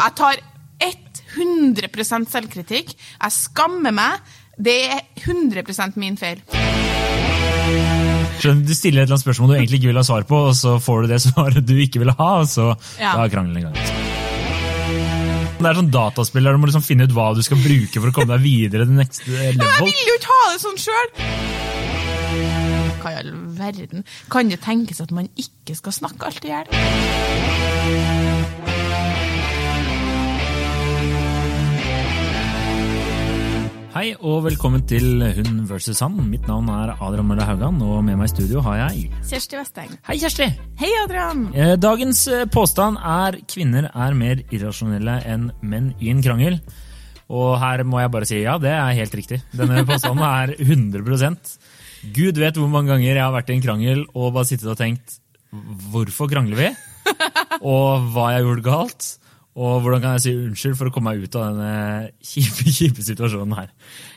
Jeg 0.00 0.14
tar 0.16 0.40
100% 1.30 2.30
selvkritikk. 2.32 2.94
Jeg 2.96 3.32
skammer 3.36 3.92
meg. 3.94 4.20
Det 4.60 4.78
er 4.92 5.00
100% 5.24 5.96
min 6.00 6.16
feil. 6.20 6.40
Skjønner, 8.40 8.64
Du 8.66 8.72
stiller 8.74 9.02
et 9.02 9.06
eller 9.06 9.14
annet 9.14 9.24
spørsmål 9.24 9.48
du 9.52 9.54
egentlig 9.58 9.78
ikke 9.80 9.90
vil 9.92 10.00
ha 10.00 10.04
svar 10.06 10.24
på, 10.28 10.36
og 10.50 10.54
så 10.56 10.74
får 10.80 11.02
du 11.04 11.10
det 11.12 11.20
svaret 11.26 11.66
du 11.68 11.74
ikke 11.84 12.00
vil 12.02 12.12
ha, 12.16 12.30
og 12.42 12.48
så 12.48 12.70
Ja. 13.00 13.12
da 13.16 13.24
er 13.26 13.32
krangelen 13.32 13.60
i 13.60 13.64
gang. 13.68 13.76
Det 15.60 15.68
er 15.68 15.76
sånn 15.76 15.90
dataspill 15.92 16.46
der 16.48 16.56
du 16.56 16.60
må 16.62 16.70
liksom 16.70 16.84
finne 16.86 17.04
ut 17.04 17.12
hva 17.12 17.26
du 17.36 17.42
skal 17.44 17.60
bruke 17.60 18.00
for 18.00 18.08
å 18.08 18.14
komme 18.16 18.32
deg 18.32 18.44
videre 18.46 18.86
til 18.88 18.96
neste 18.96 19.28
level. 19.28 19.60
Jeg 19.60 19.90
vil 19.90 20.08
jo 20.08 20.14
ikke 20.16 20.32
ha 20.32 20.44
det 20.54 20.60
sånn 20.64 20.80
sjøl! 20.80 21.08
Hva 23.02 23.12
i 23.12 23.18
all 23.20 23.32
verden? 23.60 24.06
Kan 24.32 24.48
det 24.52 24.60
tenkes 24.64 25.00
at 25.04 25.12
man 25.12 25.28
ikke 25.40 25.76
skal 25.76 25.92
snakke 26.00 26.30
alt 26.32 26.44
i 26.48 26.52
hjel? 26.54 26.66
Hei 33.90 34.12
og 34.22 34.44
velkommen 34.44 34.84
til 34.86 35.18
Hun 35.34 35.64
versus 35.66 35.98
han. 36.04 36.14
Mitt 36.30 36.44
navn 36.46 36.68
er 36.70 36.92
Adrian 36.94 37.26
Møller 37.26 37.48
Haugan, 37.48 37.80
og 37.82 38.04
med 38.06 38.20
meg 38.20 38.28
i 38.28 38.32
studio 38.32 38.62
har 38.62 38.76
jeg 38.84 39.08
Kjersti 39.26 39.58
Vesteng. 39.58 39.90
Hei, 40.06 40.14
Kjersti! 40.22 40.46
Hei, 40.78 40.90
Adrian! 41.02 41.48
Eh, 41.50 41.72
Dagens 41.80 42.20
eh, 42.30 42.44
påstand 42.54 43.00
er 43.02 43.40
kvinner 43.50 43.88
er 43.90 44.14
mer 44.14 44.44
irrasjonelle 44.54 45.16
enn 45.26 45.48
menn 45.66 45.90
i 45.98 46.12
en 46.14 46.22
krangel. 46.22 46.60
Og 47.30 47.56
her 47.62 47.82
må 47.86 47.98
jeg 48.02 48.12
bare 48.14 48.30
si 48.30 48.38
ja, 48.44 48.54
det 48.62 48.70
er 48.76 48.94
helt 49.00 49.16
riktig. 49.18 49.40
Denne 49.58 49.82
påstanden 49.90 50.22
er 50.26 50.54
100% 50.54 51.56
Gud 52.14 52.38
vet 52.40 52.56
hvor 52.62 52.70
mange 52.70 52.94
ganger 52.94 53.10
jeg 53.10 53.24
har 53.24 53.34
vært 53.34 53.50
i 53.50 53.58
en 53.58 53.64
krangel 53.66 54.06
og 54.14 54.30
bare 54.38 54.48
sittet 54.48 54.70
og 54.70 54.78
tenkt 54.78 55.18
hvorfor 55.90 56.30
krangler 56.30 56.62
vi? 56.62 56.70
Og 57.66 58.06
hva 58.14 58.30
jeg 58.36 58.46
gjorde 58.46 58.62
galt? 58.64 59.06
Og 59.58 59.80
hvordan 59.82 60.00
kan 60.00 60.12
jeg 60.14 60.22
si 60.22 60.32
unnskyld 60.38 60.76
for 60.78 60.86
å 60.88 60.92
komme 60.94 61.10
meg 61.10 61.24
ut 61.26 61.34
av 61.36 61.48
denne 61.50 62.10
kjipe, 62.22 62.70
kjipe 62.76 63.02
situasjonen 63.02 63.56
her? 63.58 63.72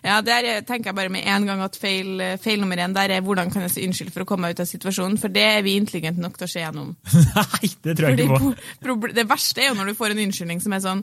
Ja, 0.05 0.19
Der 0.21 0.45
er- 0.45 0.61
tenker 0.67 0.91
jeg 0.91 0.95
bare 0.99 1.09
med 1.09 1.25
en 1.25 1.47
gang 1.49 1.63
at 1.65 1.75
feil, 1.81 2.21
feil 2.43 2.61
nummer 2.61 2.77
én 2.77 2.93
der 2.93 3.09
er 3.15 3.21
hvordan 3.25 3.49
kan 3.51 3.65
jeg 3.65 3.71
si 3.73 3.85
unnskyld 3.87 4.11
for 4.13 4.21
å 4.23 4.27
komme 4.29 4.45
meg 4.45 4.53
ut 4.53 4.61
av 4.61 4.69
situasjonen, 4.69 5.17
for 5.19 5.33
det 5.33 5.41
er 5.55 5.63
vi 5.65 5.73
intelligente 5.79 6.21
nok 6.21 6.37
til 6.37 6.45
å 6.45 6.51
se 6.53 6.61
gjennom. 6.61 6.91
Nei, 7.39 7.71
det 7.81 7.95
tror 7.97 8.11
jeg 8.11 8.19
Fordi 8.19 8.27
ikke 8.29 8.41
på. 8.43 8.51
pro- 8.85 9.13
det 9.17 9.25
verste 9.33 9.63
er 9.65 9.71
jo 9.71 9.79
når 9.81 9.89
du 9.89 9.97
får 10.03 10.13
en 10.13 10.21
unnskyldning 10.27 10.61
som 10.61 10.73
er 10.77 10.83
sånn 10.85 11.01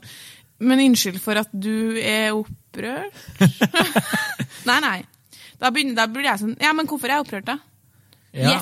Men 0.61 0.79
unnskyld 0.87 1.19
for 1.19 1.35
at 1.41 1.49
du 1.51 1.97
er 1.99 2.31
opprørt? 2.37 3.17
nei, 4.69 4.79
nei. 4.83 4.97
Da, 5.61 5.69
begynner, 5.73 5.95
da 5.99 6.07
blir 6.09 6.25
jeg 6.31 6.39
sånn 6.41 6.55
Ja, 6.61 6.71
men 6.77 6.87
hvorfor 6.89 7.09
er 7.11 7.19
jeg 7.19 7.25
opprørt, 7.27 7.47
da? 7.51 7.57
Ja, 8.31 8.61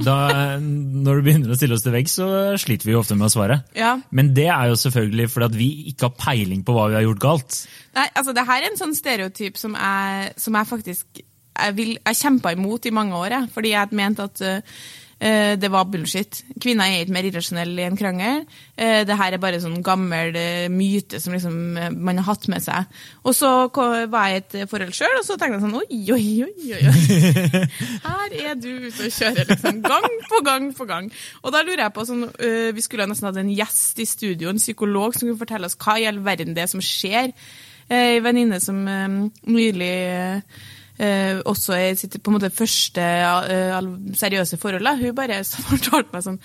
da, 0.00 0.14
når 0.56 1.18
du 1.18 1.26
begynner 1.26 1.52
å 1.52 1.56
stille 1.58 1.76
oss 1.76 1.84
til 1.84 1.92
veggs, 1.92 2.14
så 2.16 2.28
sliter 2.60 2.88
vi 2.88 2.94
jo 2.94 3.02
ofte 3.02 3.16
med 3.18 3.28
å 3.28 3.32
svare. 3.34 3.58
Ja. 3.76 3.98
Men 4.10 4.30
det 4.36 4.48
er 4.48 4.70
jo 4.70 4.78
selvfølgelig 4.80 5.28
fordi 5.34 5.60
vi 5.60 5.68
ikke 5.92 6.08
har 6.08 6.16
peiling 6.16 6.62
på 6.64 6.76
hva 6.76 6.86
vi 6.88 6.96
har 6.96 7.04
gjort 7.04 7.20
galt. 7.24 7.58
Nei, 7.98 8.06
altså 8.08 8.32
det 8.36 8.46
her 8.48 8.64
er 8.64 8.70
en 8.70 8.80
sånn 8.80 8.96
stereotyp 8.96 9.60
som 9.60 9.76
jeg, 9.76 10.32
som 10.40 10.56
jeg 10.56 10.70
faktisk 10.70 11.22
jeg, 11.52 11.76
vil, 11.76 11.92
jeg 11.98 12.20
kjempa 12.22 12.54
imot 12.56 12.88
i 12.88 12.94
mange 12.96 13.18
år, 13.18 13.36
jeg, 13.36 13.50
fordi 13.52 13.74
jeg 13.74 13.98
mente 13.98 14.24
at 14.24 14.40
eh, 14.48 14.80
det 15.22 15.68
var 15.70 15.84
bullshit. 15.86 16.40
Kvinner 16.58 16.90
er 16.90 17.04
ikke 17.04 17.14
mer 17.14 17.26
irrasjonelle 17.28 17.78
i 17.78 17.86
en 17.86 17.98
krangel. 17.98 18.40
Uh, 18.74 19.02
det 19.06 19.14
her 19.20 19.36
er 19.36 19.42
bare 19.42 19.60
sånn 19.62 19.82
gammel 19.86 20.34
eh, 20.34 20.66
myte 20.72 21.20
som 21.22 21.34
liksom, 21.36 21.58
eh, 21.78 21.92
man 21.94 22.18
har 22.18 22.26
hatt 22.32 22.48
med 22.50 22.64
seg. 22.64 22.88
Og 23.22 23.36
så 23.36 23.50
var 24.10 24.32
jeg 24.32 24.40
i 24.40 24.42
et 24.42 24.70
forhold 24.70 24.94
sjøl, 24.96 25.14
og 25.20 25.26
så 25.26 25.36
tenkte 25.38 25.60
jeg 25.60 25.64
sånn 25.64 25.78
oi, 25.78 26.00
oi, 26.16 26.26
oi, 26.48 26.72
oi. 26.74 26.82
Her 28.08 28.36
er 28.40 28.58
du 28.58 28.68
ute 28.88 29.06
og 29.06 29.14
kjører, 29.14 29.46
liksom. 29.52 29.80
Gang 29.86 30.08
på 30.30 30.42
gang 30.46 30.70
på 30.74 30.88
gang. 30.90 31.10
Og 31.42 31.54
da 31.54 31.62
lurer 31.62 31.84
jeg 31.84 31.96
på 31.96 32.06
sånn, 32.08 32.26
eh, 32.42 32.70
Vi 32.74 32.82
skulle 32.84 33.06
nesten 33.10 33.30
hatt 33.30 33.38
en 33.42 33.52
gjest 33.52 34.02
i 34.02 34.08
studio, 34.08 34.50
en 34.50 34.62
psykolog, 34.62 35.14
som 35.14 35.28
kunne 35.28 35.40
fortelle 35.44 35.70
oss 35.70 35.78
hva 35.78 35.98
i 36.00 36.08
all 36.10 36.22
verden 36.24 36.56
det 36.56 36.66
er 36.66 36.72
som 36.72 36.82
skjer. 36.82 37.30
Eh, 37.88 38.16
En 38.16 38.24
venninne 38.26 38.58
som 38.62 38.82
eh, 38.88 39.18
nylig 39.46 39.94
eh, 41.02 41.40
også 41.48 41.76
i 41.78 41.90
sitt 41.98 42.14
på 42.22 42.30
en 42.30 42.36
måte 42.38 42.52
første 42.54 43.02
eh, 43.02 43.90
seriøse 44.18 44.58
forhold, 44.60 44.88
hun 45.00 45.16
bare 45.16 45.40
fortalte 45.70 46.14
meg 46.14 46.24
sånn 46.26 46.38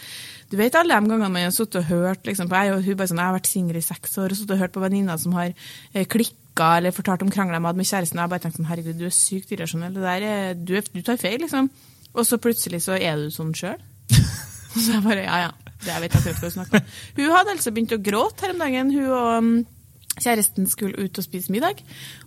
Du 0.51 0.57
vet 0.59 0.75
alle 0.79 0.95
de 0.95 1.11
gangene 1.11 1.29
man 1.29 1.47
har 1.47 1.55
sittet 1.55 1.81
og 1.81 1.91
hørt 1.91 2.27
liksom, 2.27 2.49
på, 2.49 2.59
jeg, 2.59 2.73
og 2.73 2.85
hun 2.85 2.99
bare 2.99 3.11
sånn, 3.11 3.21
jeg 3.21 3.31
har 3.31 3.37
vært 3.37 3.51
singel 3.51 3.79
i 3.79 3.85
seks 3.85 4.17
år 4.23 4.33
og 4.33 4.39
sittet 4.39 4.55
og 4.55 4.63
hørt 4.63 4.75
på 4.75 4.83
venninner 4.83 5.21
som 5.21 5.35
har 5.37 5.51
eh, 5.51 6.07
klikka 6.07 6.71
eller 6.79 6.95
fortalt 6.95 7.25
om 7.25 7.33
krangler 7.33 7.59
de 7.59 7.69
hadde 7.69 7.83
med 7.83 7.89
kjæresten. 7.89 8.21
Jeg 8.23 8.33
bare 8.33 8.45
tenkte 8.45 8.61
sånn, 8.61 8.71
herregud, 8.71 8.97
du 8.97 9.05
er 9.09 9.13
sykt 9.13 9.53
irrasjonell. 9.53 9.93
Det 9.93 10.05
der 10.07 10.25
er, 10.25 10.57
du, 10.57 10.73
er, 10.79 10.87
du 10.89 11.03
tar 11.05 11.19
feil, 11.21 11.37
liksom. 11.43 11.69
Og 12.17 12.25
så 12.25 12.39
plutselig 12.41 12.81
så 12.87 12.97
er 12.97 13.19
du 13.19 13.29
sånn 13.33 13.53
sjøl. 13.57 13.77
Så 14.77 14.91
jeg 14.93 15.01
bare, 15.01 15.23
ja, 15.25 15.37
ja, 15.41 15.73
det 15.81 15.89
jeg 15.89 16.03
vet 16.03 16.15
akkurat 16.19 16.41
hva 16.41 16.49
du 16.49 16.53
snakker 16.53 16.79
om. 16.79 16.89
Hun 17.17 17.31
hadde 17.33 17.53
altså 17.55 17.71
begynt 17.73 17.93
å 17.95 18.01
gråte 18.03 18.45
her 18.45 18.53
om 18.53 18.59
dagen. 18.61 18.91
Hun 18.93 19.07
og 19.07 19.29
um, 19.37 19.53
kjæresten 20.23 20.67
skulle 20.69 20.97
ut 21.07 21.17
og 21.21 21.25
spise 21.25 21.51
middag, 21.53 21.81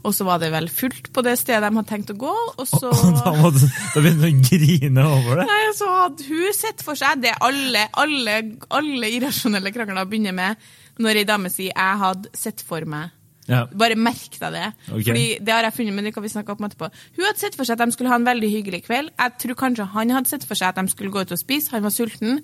og 0.04 0.14
så 0.16 0.26
var 0.28 0.40
det 0.42 0.50
vel 0.54 0.68
fullt 0.72 1.10
på 1.12 1.24
det 1.26 1.36
stedet 1.40 1.62
de 1.64 1.70
hadde 1.80 1.88
tenkt 1.90 2.12
å 2.14 2.18
gå, 2.20 2.34
og 2.56 2.66
så... 2.68 2.90
Da, 3.20 3.32
måtte, 3.40 3.68
da 3.94 4.02
begynte 4.02 4.30
hun 4.30 4.40
å 4.40 4.48
grine 4.50 5.06
over 5.06 5.40
det. 5.42 5.46
Nei, 5.50 5.62
så 5.78 5.88
hadde 5.94 6.26
hun 6.30 6.56
sett 6.56 6.84
for 6.86 6.98
seg 6.98 7.22
det 7.24 7.36
alle, 7.40 7.86
alle, 8.00 8.36
alle 8.80 9.10
irrasjonelle 9.16 9.72
krangler 9.74 10.08
begynner 10.10 10.36
med, 10.36 10.68
når 11.00 11.22
ei 11.22 11.24
dame 11.28 11.48
sier 11.52 11.72
'jeg 11.72 11.98
hadde 12.04 12.28
sett 12.36 12.60
for 12.66 12.84
meg'. 12.84 13.10
Ja. 13.50 13.64
Bare 13.66 13.96
merk 13.98 14.36
deg 14.38 14.52
det. 14.54 14.66
Ok. 14.92 15.04
Fordi 15.08 15.24
det 15.42 15.52
har 15.52 15.64
jeg 15.66 15.74
funnet, 15.74 15.94
men 15.96 16.04
det 16.06 16.12
kan 16.14 16.22
vi 16.22 16.28
snakke 16.30 16.54
om 16.54 16.66
etterpå. 16.68 16.90
Hun 17.16 17.24
hadde 17.26 17.40
sett 17.42 17.56
for 17.58 17.66
seg 17.66 17.80
at 17.80 17.88
de 17.88 17.92
skulle 17.96 18.12
ha 18.12 18.18
en 18.20 18.28
veldig 18.28 18.50
hyggelig 18.52 18.84
kveld. 18.86 19.10
Jeg 19.18 19.32
tror 19.42 19.58
kanskje 19.58 19.88
han 19.90 20.12
hadde 20.14 20.30
sett 20.30 20.44
for 20.46 20.54
seg 20.54 20.68
at 20.70 20.78
de 20.78 20.92
skulle 20.92 21.10
gå 21.10 21.24
ut 21.24 21.32
og 21.34 21.40
spise. 21.40 21.72
Han 21.74 21.82
var 21.82 21.90
sulten. 21.90 22.42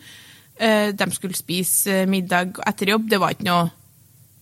Eh, 0.59 0.91
De 0.97 1.11
skulle 1.13 1.37
spise 1.37 1.93
eh, 2.03 2.07
middag 2.11 2.59
etter 2.67 2.91
jobb. 2.95 3.09
Det 3.13 3.21
var 3.21 3.37
ikke 3.37 3.47
noe 3.47 3.71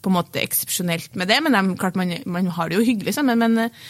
på 0.04 0.12
en 0.12 0.18
måte 0.18 0.42
eksepsjonelt 0.42 1.16
med 1.20 1.30
det, 1.32 1.40
men 1.44 1.56
de, 1.56 1.76
klart 1.80 1.96
man, 1.98 2.12
man 2.30 2.50
har 2.56 2.70
det 2.70 2.78
jo 2.78 2.86
hyggelig 2.86 3.16
sammen. 3.16 3.40
Men, 3.40 3.56
eh, 3.66 3.84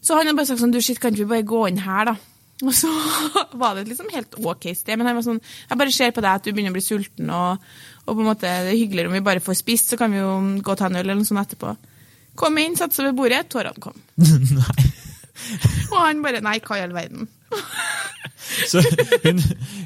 så 0.00 0.16
han 0.16 0.28
hadde 0.28 0.38
bare 0.38 0.50
sagt 0.50 0.62
sånn, 0.62 0.74
du 0.74 0.82
shit, 0.84 1.00
kan 1.02 1.14
ikke 1.14 1.24
vi 1.24 1.32
bare 1.36 1.48
gå 1.48 1.62
inn 1.70 1.80
her, 1.84 2.12
da? 2.12 2.18
Og 2.66 2.74
så 2.74 2.88
var 3.54 3.76
det 3.76 3.84
et 3.84 3.92
liksom 3.92 4.08
helt 4.10 4.34
ok 4.42 4.64
sted, 4.74 4.96
men 4.98 5.06
han 5.06 5.14
var 5.14 5.26
sånn, 5.26 5.38
jeg 5.68 5.78
bare 5.78 5.94
ser 5.94 6.14
på 6.14 6.24
deg 6.24 6.40
at 6.40 6.46
du 6.46 6.50
begynner 6.50 6.74
å 6.74 6.78
bli 6.78 6.82
sulten, 6.82 7.30
og, 7.30 7.68
og 8.02 8.10
på 8.10 8.18
en 8.18 8.26
måte 8.26 8.50
det 8.50 8.72
er 8.72 8.80
hyggeligere 8.80 9.12
om 9.12 9.14
vi 9.14 9.26
bare 9.28 9.44
får 9.44 9.60
spist, 9.60 9.92
så 9.92 9.98
kan 10.00 10.10
vi 10.10 10.18
jo 10.18 10.32
gå 10.58 10.74
og 10.74 10.80
ta 10.80 10.88
en 10.88 10.98
øl 10.98 11.04
eller 11.04 11.20
noe 11.20 11.28
sånt 11.28 11.44
etterpå. 11.44 11.76
Kom 12.38 12.58
inn, 12.58 12.74
satte 12.78 12.98
seg 12.98 13.10
ved 13.10 13.18
bordet, 13.18 13.44
tårene 13.52 13.82
kom. 13.82 13.94
Nei. 14.58 14.88
Og 15.92 15.98
han 16.02 16.22
bare, 16.24 16.42
nei, 16.42 16.58
hva 16.66 16.80
i 16.80 16.82
all 16.82 16.94
verden? 16.96 17.28
Så 18.70 18.82
hun, 19.24 19.40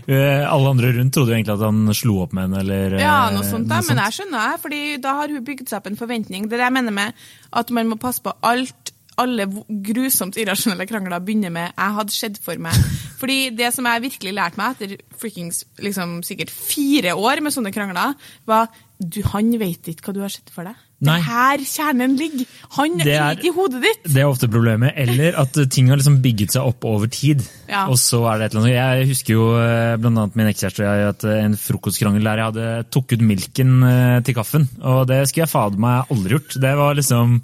eh, 0.07 0.43
alle 0.47 0.73
andre 0.73 0.93
rundt 0.97 1.15
trodde 1.15 1.35
egentlig 1.35 1.57
at 1.57 1.67
han 1.67 1.95
slo 1.97 2.21
opp 2.25 2.35
med 2.37 2.49
henne, 2.49 2.63
eller 2.63 2.97
Ja, 3.01 3.29
eh, 3.29 3.37
noe 3.37 3.47
sånt 3.49 3.71
da, 3.71 3.83
men 3.87 4.01
jeg 4.05 4.19
skjønner 4.19 4.53
det, 4.53 4.63
fordi 4.65 4.83
da 5.03 5.17
har 5.21 5.35
hun 5.35 5.47
bygd 5.47 5.69
seg 5.69 5.81
opp 5.81 5.91
en 5.91 6.01
forventning. 6.01 6.49
Det 6.49 6.59
er 6.59 6.65
det 6.65 6.71
jeg 6.71 6.79
mener 6.79 6.97
med 6.97 7.23
at 7.63 7.73
man 7.75 7.91
må 7.91 8.01
passe 8.01 8.25
på 8.25 8.35
alt, 8.49 8.93
alle 9.21 9.45
grusomt 9.85 10.39
irrasjonelle 10.41 10.87
krangler 10.89 11.21
begynner 11.21 11.53
med 11.53 11.73
'jeg 11.77 11.97
hadde 11.99 12.17
skjedd 12.17 12.39
for 12.43 12.57
meg'. 12.57 12.79
Fordi 13.21 13.51
det 13.51 13.73
som 13.75 13.87
jeg 13.87 14.03
virkelig 14.03 14.33
lærte 14.35 14.59
meg 14.59 14.77
etter 14.77 14.97
freakings, 15.21 15.65
liksom, 15.79 16.23
sikkert 16.23 16.51
fire 16.51 17.15
år 17.15 17.43
med 17.43 17.53
sånne 17.53 17.73
krangler, 17.73 18.15
var 18.47 18.69
du, 19.03 19.21
han 19.33 19.53
vet 19.61 19.93
ikke 19.93 20.09
hva 20.09 20.17
du 20.17 20.23
har 20.25 20.33
sett 20.33 20.51
for 20.55 20.67
deg. 20.69 20.79
Nei. 21.03 21.17
Det 21.19 21.27
er 21.27 21.35
her 21.35 21.63
kjernen 21.67 22.13
ligger. 22.15 22.51
Han 22.77 23.01
Det 23.01 23.15
er 23.19 23.35
ikke 23.35 23.49
i 23.49 23.55
hodet 23.57 23.81
ditt. 23.83 24.05
Det 24.07 24.23
er 24.23 24.29
ofte 24.31 24.47
problemet. 24.51 24.95
Eller 25.03 25.35
at 25.41 25.59
eh, 25.59 25.67
ting 25.67 25.91
har 25.91 25.99
liksom 25.99 26.21
bygget 26.23 26.55
seg 26.55 26.69
opp 26.71 26.87
over 26.87 27.11
tid. 27.11 27.43
Ja. 27.67 27.89
Og 27.91 27.99
så 27.99 28.23
er 28.31 28.39
det 28.39 28.47
et 28.47 28.55
eller 28.55 28.69
annet. 28.69 28.77
Jeg 28.77 29.09
husker 29.11 29.35
jo 29.35 29.49
bl.a. 29.57 29.99
blant 29.99 30.23
annet 30.23 30.39
min 30.39 30.51
ekskjæreste 30.53 30.87
og 30.87 31.01
jeg 31.01 31.11
at 31.17 31.27
eh, 31.27 31.43
en 31.49 31.59
frokostkrangel 31.59 32.31
der 32.31 32.43
jeg 32.43 32.51
hadde 32.53 32.71
tok 32.95 33.17
ut 33.17 33.27
milken 33.33 33.75
eh, 33.89 34.17
til 34.23 34.39
kaffen. 34.39 34.69
Og 34.79 35.03
det 35.11 35.25
skulle 35.27 35.49
jeg 35.49 35.55
fader 35.57 35.83
meg 35.89 36.15
aldri 36.15 36.39
gjort. 36.39 36.59
Det 36.63 36.75
var 36.79 36.99
liksom 37.01 37.39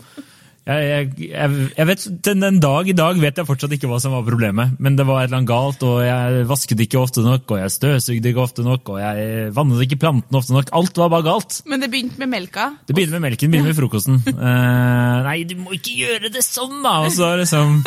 jeg, 0.68 1.12
jeg, 1.30 1.68
jeg, 1.72 1.86
vet, 1.88 2.02
den, 2.26 2.42
den 2.44 2.58
dag 2.60 2.88
i 2.90 2.94
dag 2.96 3.16
vet 3.16 3.38
jeg 3.40 3.48
fortsatt 3.48 3.72
ikke 3.72 3.88
hva 3.88 3.96
som 4.02 4.12
var 4.12 4.26
problemet, 4.26 4.74
men 4.82 4.98
det 4.98 5.06
var 5.08 5.22
et 5.22 5.30
eller 5.30 5.40
annet 5.40 5.48
galt, 5.48 5.84
og 5.88 6.02
jeg 6.04 6.42
vasket 6.50 6.82
ikke 6.84 7.00
ofte 7.00 7.24
nok, 7.24 7.46
og 7.54 7.62
jeg 7.62 7.72
støvsugde 7.72 8.28
ikke 8.28 8.42
ofte 8.42 8.64
nok, 8.66 8.90
og 8.92 8.98
jeg 9.00 9.46
vannet 9.56 9.86
ikke 9.86 10.00
plantene 10.02 10.42
ofte 10.42 10.52
nok. 10.52 10.68
Alt 10.76 11.00
var 11.00 11.12
bare 11.14 11.26
galt. 11.30 11.62
Men 11.72 11.80
det 11.80 11.88
begynte 11.94 12.20
med 12.20 12.32
melka. 12.34 12.68
Det 12.84 12.96
begynner 12.98 13.16
med 13.16 13.24
melken, 13.30 13.48
det 13.48 13.56
begynner 13.56 13.72
med 13.72 13.80
frokosten. 13.80 14.20
uh, 14.28 15.24
nei, 15.30 15.38
du 15.48 15.56
må 15.62 15.72
ikke 15.78 15.96
gjøre 16.02 16.32
det 16.36 16.44
sånn, 16.44 16.82
da! 16.84 16.94
Og 17.06 17.16
så 17.16 17.32
liksom 17.40 17.80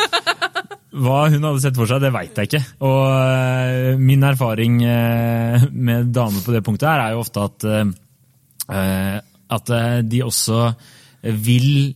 Hva 0.92 1.22
hun 1.32 1.46
hadde 1.46 1.62
sett 1.62 1.78
for 1.78 1.88
seg, 1.88 2.02
det 2.02 2.10
veit 2.12 2.36
jeg 2.36 2.50
ikke. 2.50 2.64
Og 2.84 3.00
uh, 3.06 3.94
min 4.02 4.26
erfaring 4.26 4.82
uh, 4.82 5.70
med 5.70 6.10
damer 6.12 6.42
på 6.42 6.58
det 6.58 6.66
punktet 6.66 6.90
her 6.90 7.06
er 7.06 7.14
jo 7.14 7.22
ofte 7.22 7.46
at 7.46 7.70
at 9.52 9.70
de 10.08 10.20
også 10.24 10.58
vil 11.22 11.92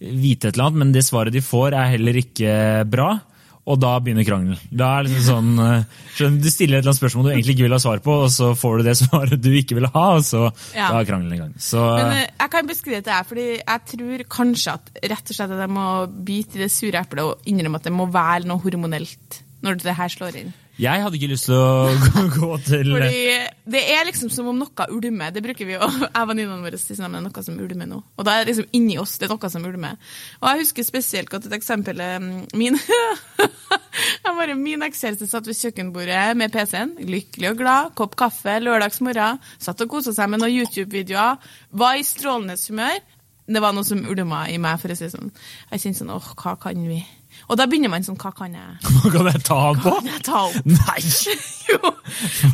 vite 0.00 0.48
et 0.48 0.54
eller 0.54 0.68
annet, 0.68 0.78
men 0.84 0.92
det 0.94 1.02
svaret 1.06 1.34
de 1.34 1.42
får 1.42 1.74
er 1.74 1.90
heller 1.96 2.18
ikke 2.20 2.52
bra. 2.90 3.16
Og 3.68 3.76
da 3.76 3.90
begynner 4.00 4.24
krangelen. 4.24 4.56
Da 4.72 4.86
er 4.96 5.04
det 5.04 5.10
liksom 5.12 5.48
sånn, 5.58 5.82
skjønner, 6.16 6.40
Du 6.40 6.48
stiller 6.48 6.78
et 6.78 6.80
eller 6.80 6.88
annet 6.94 7.00
spørsmål 7.02 7.26
du 7.26 7.30
egentlig 7.34 7.52
ikke 7.58 7.66
vil 7.66 7.74
ha 7.76 7.80
svar 7.82 8.00
på, 8.00 8.14
og 8.24 8.30
så 8.32 8.46
får 8.56 8.78
du 8.80 8.86
det 8.86 8.94
svaret 9.02 9.42
du 9.44 9.50
ikke 9.58 9.76
vil 9.76 9.88
ha, 9.92 10.04
og 10.16 10.22
så 10.24 10.46
Ja. 10.72 10.86
da 10.88 11.02
er 11.02 11.08
krangelen 11.10 11.34
i 11.36 11.40
gang. 11.42 11.50
Så, 11.60 11.82
Men 11.98 12.14
eh, 12.16 12.30
jeg 12.30 12.50
kan 12.54 12.70
beskrive 12.70 13.02
det 13.04 13.12
her, 13.12 13.26
fordi 13.28 13.48
jeg 13.58 13.84
tror 13.92 14.24
kanskje 14.38 14.72
at 14.78 14.88
rett 15.12 15.34
og 15.34 15.36
slett 15.36 15.52
at 15.58 15.60
jeg 15.66 15.74
må 15.76 15.88
bite 16.30 16.56
i 16.56 16.62
det 16.64 16.70
sure 16.72 17.02
eplet 17.04 17.26
og 17.26 17.44
innrømme 17.50 17.76
at 17.82 17.90
det 17.90 17.92
må 17.92 18.08
være 18.14 18.48
noe 18.48 18.62
hormonelt 18.64 19.42
når 19.60 19.82
det 19.84 19.98
her 20.00 20.08
slår 20.16 20.40
inn. 20.40 20.52
Jeg 20.78 21.02
hadde 21.02 21.18
ikke 21.18 21.30
lyst 21.32 21.48
til 21.48 21.56
å 21.58 21.90
gå, 22.36 22.48
til 22.62 22.92
Fordi 22.94 23.22
det 23.68 23.80
er 23.92 24.04
liksom 24.06 24.30
som 24.30 24.46
om 24.52 24.60
noe 24.60 24.86
ulmer. 24.94 25.32
Det 25.34 25.42
bruker 25.42 25.66
vi 25.66 25.74
jo, 25.74 25.80
jeg 25.82 26.12
og 26.12 26.28
venninnene 26.30 26.62
våre 26.62 26.78
sier 26.78 27.00
sånn, 27.00 27.16
det 27.16 27.18
er 27.18 27.26
noe 27.26 27.44
som 27.44 27.58
ulmer 27.58 27.90
nå. 27.90 27.98
Og 28.14 28.26
da 28.28 28.36
er 28.36 28.46
det 28.46 28.52
liksom 28.52 28.70
inni 28.78 28.94
oss 29.02 29.16
det 29.18 29.26
er 29.26 29.34
noe 29.34 29.50
som 29.50 29.66
ulmer. 29.66 29.98
Og 30.38 30.46
jeg 30.52 30.62
husker 30.62 30.86
spesielt 30.86 31.32
godt 31.32 31.48
et 31.50 31.58
eksempel 31.58 31.98
eh, 32.04 32.30
min 32.54 32.78
jeg 33.98 34.36
bare, 34.38 34.54
Min 34.58 34.86
ekskjæreste 34.86 35.26
satt 35.26 35.50
ved 35.50 35.58
kjøkkenbordet 35.58 36.22
med 36.38 36.54
PC-en, 36.54 36.94
lykkelig 37.10 37.52
og 37.52 37.60
glad, 37.64 37.92
kopp 37.98 38.14
kaffe, 38.20 38.58
lørdagsmorgen, 38.62 39.42
satt 39.58 39.82
og 39.82 39.90
kosa 39.96 40.14
seg 40.14 40.30
med 40.30 40.44
noen 40.44 40.60
YouTube-videoer, 40.60 41.42
var 41.82 41.98
i 41.98 42.06
strålende 42.06 42.58
humør. 42.68 43.00
Det 43.48 43.62
var 43.64 43.74
noe 43.74 43.86
som 43.88 44.04
ulma 44.06 44.44
i 44.52 44.58
meg, 44.62 44.78
for 44.78 44.92
å 44.92 44.98
si 44.98 45.08
sånn. 45.10 45.32
Jeg 45.72 45.82
kjente 45.82 46.04
sånn 46.04 46.14
åh, 46.14 46.34
hva 46.38 46.54
kan 46.60 46.86
vi? 46.86 47.00
Og 47.48 47.56
da 47.56 47.64
begynner 47.64 47.88
man 47.88 48.04
sånn, 48.04 48.18
hva 48.20 48.28
kan 48.36 48.52
jeg? 48.52 48.72
Hva 48.98 49.10
kan 49.14 49.28
jeg 49.30 49.40
ta 49.46 49.56
han 49.62 49.78
på? 49.80 49.92
Kan 49.96 50.08
jeg 50.10 50.22
ta 50.26 50.40
opp? 50.50 50.66
Nei! 50.74 51.00
Jo. 51.68 51.90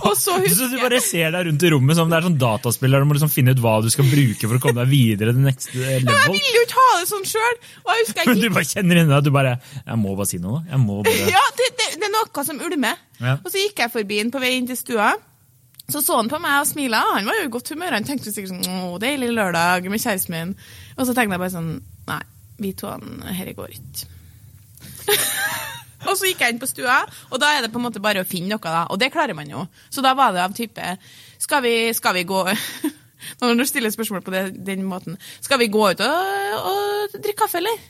Og 0.08 0.16
så 0.18 0.32
Så 0.50 0.66
du 0.66 0.72
bare 0.80 0.98
ser 0.98 1.28
deg 1.30 1.44
rundt 1.46 1.62
i 1.62 1.68
rommet 1.70 1.94
som 1.94 2.08
det 2.10 2.16
er 2.18 2.24
sånn 2.26 2.38
dataspill 2.40 2.90
der 2.90 3.04
du 3.04 3.06
må 3.06 3.14
liksom 3.14 3.30
finne 3.30 3.52
ut 3.54 3.60
hva 3.62 3.76
du 3.84 3.86
skal 3.94 4.08
bruke 4.10 4.48
for 4.50 4.58
å 4.58 4.62
komme 4.64 4.82
deg 4.82 4.90
videre 4.90 5.30
til 5.36 5.44
neste 5.44 5.70
Men 5.78 6.10
jeg 6.10 6.32
ville 6.32 6.32
vil 6.34 6.56
jo 6.56 6.62
ikke 6.66 6.80
ha 6.80 6.96
det 6.98 7.06
sånn 7.12 7.28
sjøl! 7.30 7.60
Husker 7.92 8.30
Men 8.32 8.40
du 8.42 8.48
bare 8.56 8.66
kjenner 8.72 8.98
inni 8.98 9.12
deg 9.12 9.20
at 9.20 9.28
du 9.28 9.30
bare 9.36 9.52
Jeg 9.60 10.00
må 10.02 10.16
bare 10.18 10.30
si 10.32 10.40
noe. 10.42 10.64
Jeg 10.66 10.80
må 10.82 10.98
bare 11.06 11.30
Ja, 11.30 11.44
det, 11.60 11.68
det, 11.78 11.86
det 12.00 12.08
er 12.08 12.12
noe 12.16 12.44
som 12.48 12.58
ulmer. 12.66 12.98
Ja. 13.22 13.36
Og 13.38 13.46
så 13.54 13.62
gikk 13.62 13.84
jeg 13.84 13.94
forbi 13.94 14.18
den 14.24 14.34
på 14.34 14.42
vei 14.42 14.56
inn 14.58 14.66
til 14.66 14.80
stua. 14.80 15.12
Så 15.90 16.00
så 16.02 16.16
han 16.18 16.32
på 16.32 16.40
meg 16.42 16.62
og 16.62 16.68
smila. 16.68 17.02
Han 17.14 17.28
var 17.28 17.38
jo 17.38 17.46
i 17.46 17.52
godt 17.52 17.70
humør. 17.74 17.94
Han 17.94 18.06
tenkte 18.08 18.32
sikkert 18.34 18.56
sånn 18.56 18.66
Å, 18.88 18.98
deilig 19.02 19.30
lørdag 19.36 19.86
med 19.92 20.02
kjæresten 20.02 20.34
min. 20.34 20.54
Og 20.96 21.06
så 21.06 21.14
tenkte 21.14 21.36
jeg 21.36 21.44
bare 21.44 21.54
sånn 21.54 21.72
Nei, 22.08 22.20
vi 22.60 22.74
to 22.76 22.90
han, 22.90 23.22
herre 23.30 23.54
går 23.56 23.76
ikke. 23.78 24.10
og 26.08 26.16
så 26.18 26.28
gikk 26.28 26.42
jeg 26.44 26.54
inn 26.54 26.60
på 26.62 26.68
stua, 26.68 27.02
og 27.30 27.40
da 27.42 27.54
er 27.54 27.64
det 27.64 27.72
på 27.72 27.80
en 27.80 27.86
måte 27.86 28.02
bare 28.04 28.24
å 28.24 28.28
finne 28.28 28.54
noe, 28.54 28.62
da. 28.62 28.84
Og 28.92 29.00
det 29.00 29.12
klarer 29.14 29.36
man 29.36 29.50
jo. 29.50 29.64
Så 29.92 30.04
da 30.04 30.14
var 30.18 30.34
det 30.34 30.44
av 30.44 30.54
type 30.56 30.96
Skal 31.40 31.64
vi, 31.64 31.74
skal 31.96 32.16
vi 32.16 32.26
gå 32.28 32.44
Når 33.40 33.56
du 33.58 33.64
stiller 33.68 33.92
spørsmål 33.92 34.22
på 34.24 34.34
det, 34.34 34.44
den 34.66 34.84
måten 34.88 35.18
Skal 35.40 35.60
vi 35.62 35.72
gå 35.72 35.90
ut 35.90 36.02
og, 36.04 36.54
og 36.70 37.16
drikke 37.16 37.44
kaffe, 37.44 37.60
eller? 37.62 37.82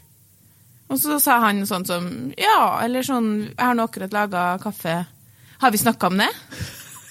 Og 0.92 1.00
så 1.00 1.18
sa 1.22 1.40
han 1.46 1.64
sånn 1.68 1.86
som 1.88 2.08
Ja, 2.38 2.80
eller 2.84 3.06
sånn 3.06 3.30
Jeg 3.50 3.62
har 3.62 3.76
nå 3.76 3.86
akkurat 3.88 4.14
laga 4.14 4.46
kaffe. 4.62 4.98
Har 5.62 5.72
vi 5.72 5.80
snakka 5.80 6.10
om 6.12 6.20
det? 6.20 6.30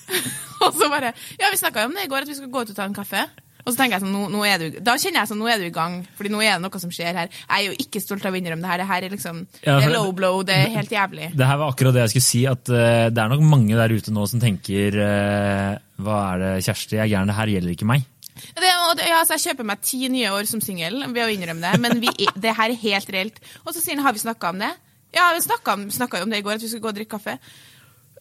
og 0.64 0.76
så 0.78 0.90
bare 0.92 1.14
Ja, 1.40 1.50
vi 1.52 1.60
snakka 1.60 1.88
om 1.88 1.98
det 1.98 2.06
i 2.06 2.12
går, 2.12 2.24
at 2.24 2.32
vi 2.32 2.38
skulle 2.38 2.54
gå 2.54 2.64
ut 2.64 2.74
og 2.74 2.78
ta 2.78 2.88
en 2.88 2.96
kaffe. 2.96 3.26
Og 3.64 3.72
så 3.72 3.78
tenker 3.80 3.96
jeg 3.96 4.04
sånn, 4.04 4.12
nå, 4.12 4.26
nå 4.34 4.42
er 4.48 4.60
du, 4.60 4.80
Da 4.84 4.96
kjenner 5.00 5.22
jeg 5.22 5.32
sånn, 5.32 5.40
nå 5.40 5.48
er 5.48 5.62
du 5.62 5.68
i 5.70 5.74
gang, 5.74 6.02
Fordi 6.18 6.32
nå 6.34 6.42
er 6.44 6.58
det 6.58 6.66
noe 6.66 6.82
som 6.84 6.92
skjer 6.94 7.16
her. 7.16 7.32
Jeg 7.32 7.54
er 7.56 7.70
jo 7.70 7.76
ikke 7.86 8.02
stolt 8.04 8.26
av 8.28 8.36
å 8.36 8.40
innrømme 8.40 8.66
det 8.66 8.72
her. 8.72 8.84
Det 8.84 8.90
her 8.90 9.08
er 9.08 9.16
liksom 9.16 9.44
Ja, 9.62 9.78
det 9.80 9.88
er 9.88 9.94
low 9.96 10.12
blow, 10.16 10.42
det 10.48 10.58
er 10.60 10.74
helt 10.76 10.92
jævlig. 10.92 11.32
Det 11.38 11.48
her 11.48 11.62
var 11.62 11.72
akkurat 11.72 11.96
det 11.96 12.06
jeg 12.06 12.16
skulle 12.16 12.30
si, 12.30 12.44
at 12.50 12.74
uh, 12.74 13.10
det 13.14 13.24
er 13.24 13.32
nok 13.32 13.46
mange 13.48 13.78
der 13.80 13.96
ute 13.96 14.14
nå 14.16 14.26
som 14.30 14.42
tenker 14.44 15.00
uh, 15.00 15.70
Hva 16.04 16.20
er 16.34 16.44
det, 16.44 16.52
Kjersti, 16.68 16.98
jeg 17.00 17.06
er 17.06 17.14
gæren, 17.16 17.32
det 17.32 17.38
her 17.40 17.54
gjelder 17.56 17.76
ikke 17.78 17.92
meg. 17.94 18.10
Det, 18.34 18.66
ja, 18.66 19.20
altså, 19.20 19.38
jeg 19.38 19.44
kjøper 19.48 19.68
meg 19.70 19.84
ti 19.86 20.00
nye 20.12 20.32
år 20.34 20.48
som 20.50 20.62
singel 20.64 21.04
ved 21.14 21.22
å 21.24 21.30
innrømme 21.32 21.64
det, 21.64 21.74
men 21.84 22.02
vi, 22.02 22.12
det 22.34 22.56
her 22.58 22.74
er 22.74 22.82
helt 22.82 23.14
reelt. 23.14 23.38
Og 23.64 23.76
så 23.76 23.80
sier 23.80 24.00
han 24.00 24.08
har 24.08 24.16
vi 24.16 24.24
snakka 24.24 24.52
om 24.52 24.64
det? 24.64 24.72
Ja, 25.14 25.30
vi 25.36 25.44
snakka 25.46 26.24
om 26.24 26.34
det 26.34 26.42
i 26.42 26.46
går, 26.46 26.58
at 26.58 26.66
vi 26.66 26.72
skulle 26.72 26.84
gå 26.84 26.92
og 26.92 26.98
drikke 26.98 27.20
kaffe. 27.20 27.38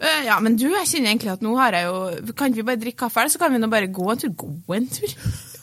«Øh, 0.03 0.25
ja, 0.27 0.41
men 0.43 0.57
du, 0.59 0.67
jeg 0.73 0.89
kjenner 0.91 1.13
egentlig 1.13 1.31
at 1.31 1.43
nå 1.47 1.55
har 1.57 1.77
jeg 1.79 1.87
jo 1.87 2.33
Kan 2.35 2.55
vi 2.57 2.65
bare 2.67 2.81
drikke 2.81 3.05
kaffe, 3.05 3.23
eller 3.23 3.31
så 3.31 3.39
kan 3.39 3.53
vi 3.55 3.61
nå 3.63 3.71
bare 3.71 3.87
gå 3.87 4.11
en 4.11 4.19
tur? 4.19 4.33
Gå 4.35 4.75
en 4.75 4.89
tur? 4.91 5.15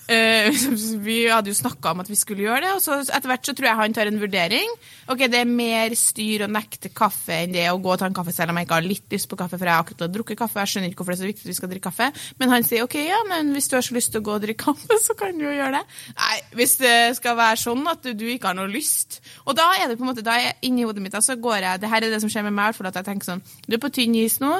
Eh, 0.10 0.50
vi 1.08 1.20
hadde 1.30 1.52
jo 1.52 1.58
snakka 1.58 1.94
om 1.94 2.02
at 2.02 2.10
vi 2.10 2.18
skulle 2.18 2.48
gjøre 2.48 2.64
det, 2.66 2.72
og 2.74 2.82
så 2.82 2.98
etter 3.04 3.30
hvert 3.30 3.46
så 3.46 3.54
tror 3.54 3.70
jeg 3.70 3.80
han 3.80 3.96
tar 3.96 4.10
en 4.10 4.22
vurdering. 4.22 4.72
Ok, 5.10 5.26
det 5.30 5.44
er 5.44 5.50
mer 5.50 5.94
styr 5.98 6.46
å 6.46 6.52
nekte 6.52 6.90
kaffe 6.96 7.36
enn 7.44 7.54
det 7.54 7.68
å 7.70 7.78
gå 7.82 7.94
og 7.94 8.00
ta 8.02 8.10
en 8.10 8.18
kaffe 8.18 8.34
selv 8.34 8.54
om 8.54 8.60
jeg 8.60 8.68
ikke 8.68 8.80
har 8.80 8.88
litt 8.88 9.14
lyst 9.14 9.30
på 9.30 9.38
kaffe, 9.40 9.60
for 9.60 9.70
jeg 9.70 9.76
har 9.76 9.86
akkurat 9.86 10.14
drukket 10.14 10.40
kaffe. 10.40 10.64
Jeg 10.64 10.74
skjønner 10.74 10.92
ikke 10.92 11.04
hvorfor 11.04 11.14
det 11.14 11.20
er 11.20 11.24
så 11.24 11.30
viktig 11.30 11.46
at 11.46 11.52
vi 11.52 11.58
skal 11.60 11.72
drikke 11.74 11.92
kaffe. 11.92 12.10
Men 12.42 12.54
han 12.56 12.66
sier 12.66 12.86
ok, 12.86 12.98
ja, 13.06 13.20
men 13.30 13.54
hvis 13.54 13.70
du 13.70 13.78
har 13.78 13.86
så 13.86 13.98
lyst 13.98 14.14
til 14.14 14.24
å 14.24 14.28
gå 14.28 14.36
og 14.38 14.46
drikke 14.46 14.66
kaffe, 14.70 15.00
så 15.04 15.16
kan 15.20 15.38
du 15.38 15.46
jo 15.46 15.54
gjøre 15.54 15.80
det. 15.80 16.00
Nei, 16.18 16.36
hvis 16.58 16.76
det 16.82 16.96
skal 17.20 17.38
være 17.40 17.62
sånn 17.62 17.86
at 17.94 18.10
du 18.10 18.26
ikke 18.30 18.50
har 18.52 18.58
noe 18.58 18.70
lyst. 18.72 19.20
Og 19.46 19.58
da 19.58 19.68
er 19.78 19.92
det 19.92 20.00
på 20.00 20.06
en 20.06 20.12
måte, 20.12 20.26
da 20.26 20.38
er 20.38 20.48
jeg 20.48 20.72
inni 20.72 20.88
hodet 20.88 21.06
mitt, 21.06 21.18
og 21.18 21.26
så 21.26 21.38
går 21.38 21.62
jeg, 21.68 21.84
det 21.84 21.94
her 21.94 22.06
er 22.06 22.14
det 22.14 22.22
som 22.24 22.32
skjer 22.32 22.48
med 22.48 22.56
meg, 22.56 22.70
i 22.70 22.72
hvert 22.72 22.82
fall 22.82 22.90
at 22.92 23.00
jeg 23.02 23.10
tenker 23.10 23.30
sånn, 23.30 23.44
du 23.68 23.78
er 23.78 23.82
på 23.84 23.94
tynn 23.94 24.18
is 24.20 24.40
nå, 24.42 24.52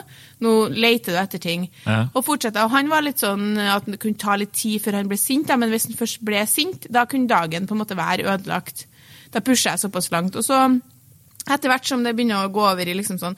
nå 0.46 0.56
leter 0.74 1.16
du 1.16 1.22
etter 1.22 1.42
ting. 1.42 1.68
Ja. 1.86 2.04
Og 2.14 2.26
fortsetter. 2.28 2.66
Og 2.66 2.74
han 2.74 2.92
var 2.92 3.06
litt 3.06 3.22
sånn 3.22 3.58
at 3.60 3.90
det 3.90 4.00
kunne 4.02 4.20
ta 4.20 4.38
litt 4.40 4.54
tid 4.56 4.82
før 4.84 5.00
han 5.00 5.10
ble 5.10 5.18
sint, 5.20 5.39
da, 5.48 5.56
men 5.60 5.72
hvis 5.72 5.88
han 5.88 5.98
først 6.00 6.22
ble 6.26 6.44
sint, 6.50 6.88
da 6.92 7.06
kunne 7.10 7.30
dagen 7.30 7.68
på 7.70 7.76
en 7.76 7.82
måte 7.84 7.98
være 7.98 8.28
ødelagt. 8.28 8.86
Da 9.32 9.40
pusher 9.46 9.72
jeg 9.72 9.84
såpass 9.84 10.12
langt. 10.12 10.36
Og 10.36 10.44
så, 10.44 10.60
etter 11.48 11.70
hvert 11.72 11.88
som 11.88 12.04
det 12.04 12.16
begynner 12.18 12.46
å 12.48 12.54
gå 12.54 12.64
over 12.66 12.90
i 12.90 12.96
liksom 12.98 13.20
sånn 13.22 13.38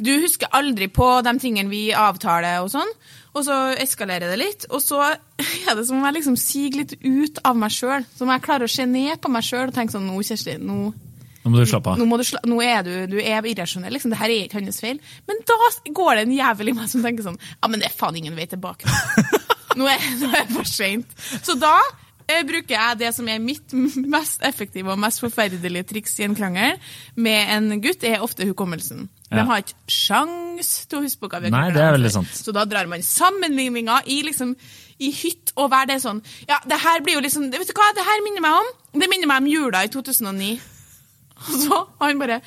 Du 0.00 0.12
husker 0.22 0.48
aldri 0.56 0.88
på 0.88 1.08
de 1.26 1.34
tingene 1.40 1.68
vi 1.72 1.90
avtaler 1.92 2.62
og 2.62 2.70
sånn, 2.72 2.88
og 3.36 3.44
så 3.44 3.56
eskalerer 3.78 4.32
det 4.32 4.38
litt. 4.40 4.64
Og 4.70 4.80
så 4.82 5.02
er 5.68 5.76
det 5.76 5.84
som 5.86 5.98
om 5.98 6.06
jeg 6.08 6.18
liksom 6.20 6.38
siger 6.40 6.80
litt 6.80 6.96
ut 7.04 7.42
av 7.44 7.58
meg 7.58 7.74
sjøl. 7.74 8.06
Som 8.16 8.28
om 8.28 8.34
jeg 8.34 8.46
klarer 8.46 8.66
å 8.66 8.72
se 8.72 8.86
ned 8.88 9.20
på 9.20 9.32
meg 9.32 9.46
sjøl 9.46 9.68
og 9.68 9.76
tenke 9.76 9.96
sånn 9.96 10.08
Nå, 10.08 10.18
Kjersti, 10.24 10.56
nå 10.60 10.92
Nå 11.40 11.48
må 11.48 11.56
du 11.56 11.64
slappe 11.64 11.88
av. 11.94 11.96
nå, 11.96 12.16
du 12.20 12.24
sla 12.28 12.40
nå 12.44 12.58
er 12.60 12.82
du, 12.84 12.90
du 13.08 13.16
er 13.16 13.46
irrasjonell. 13.48 13.94
Liksom. 13.96 14.12
Det 14.12 14.18
her 14.20 14.28
er 14.32 14.42
ikke 14.44 14.60
hans 14.60 14.80
feil. 14.82 14.98
Men 15.28 15.40
da 15.48 15.56
går 15.96 16.18
det 16.18 16.24
en 16.26 16.34
jævel 16.36 16.68
i 16.68 16.74
meg 16.76 16.90
som 16.92 17.04
tenker 17.04 17.24
sånn 17.24 17.38
Ja, 17.40 17.70
men 17.70 17.80
det 17.80 17.88
er 17.88 17.96
faen 17.96 18.18
ingen 18.20 18.36
vei 18.36 18.44
tilbake. 18.50 18.84
Nå 19.78 19.86
er, 19.86 20.06
nå 20.20 20.30
er 20.34 20.46
det 20.48 20.54
for 20.56 20.66
seint. 20.68 21.12
Så 21.46 21.54
da 21.60 21.76
eh, 22.26 22.42
bruker 22.48 22.74
jeg 22.76 22.98
det 23.04 23.12
som 23.16 23.28
er 23.30 23.38
mitt 23.42 23.72
mest 24.10 24.42
effektive 24.46 24.90
og 24.94 24.98
mest 25.02 25.22
forferdelige 25.22 25.86
triks 25.92 26.18
i 26.20 26.26
en 26.26 26.34
krangel 26.38 26.76
med 27.16 27.54
en 27.56 27.80
gutt, 27.84 28.04
er 28.04 28.22
ofte 28.26 28.46
hukommelsen. 28.48 29.08
De 29.30 29.38
Ja. 29.38 29.44
har 29.46 29.60
ikke 29.62 29.76
sjans 29.94 30.70
til 30.90 30.98
å 30.98 31.02
huske 31.04 31.20
på 31.22 31.28
hva 31.30 31.38
vi 31.38 31.50
har 31.50 31.54
Nei, 31.54 31.68
det 31.70 31.82
er 31.84 31.92
veldig 31.94 32.10
sant. 32.16 32.32
Så 32.34 32.50
da 32.56 32.64
drar 32.66 32.88
man 32.90 33.02
sammenligninger 33.06 34.08
i 34.10 34.22
liksom 34.26 34.56
i 35.00 35.12
hytt 35.14 35.52
og 35.56 35.70
vær. 35.70 35.86
Det 35.86 35.94
er 36.00 36.02
sånn 36.02 36.18
Ja, 36.48 36.58
det 36.66 36.80
her 36.82 37.00
blir 37.06 37.14
jo 37.14 37.22
liksom 37.24 37.46
Vet 37.54 37.70
du 37.70 37.72
hva 37.78 37.92
det 37.94 38.02
her 38.04 38.24
minner 38.26 38.42
meg 38.42 38.58
om? 38.58 38.72
Det 39.00 39.08
minner 39.08 39.30
meg 39.30 39.44
om 39.44 39.46
jula 39.52 39.84
i 39.86 39.88
2009. 39.94 40.50
Og 41.46 41.54
så 41.62 41.78
har 41.78 42.10
han 42.10 42.18
bare 42.20 42.40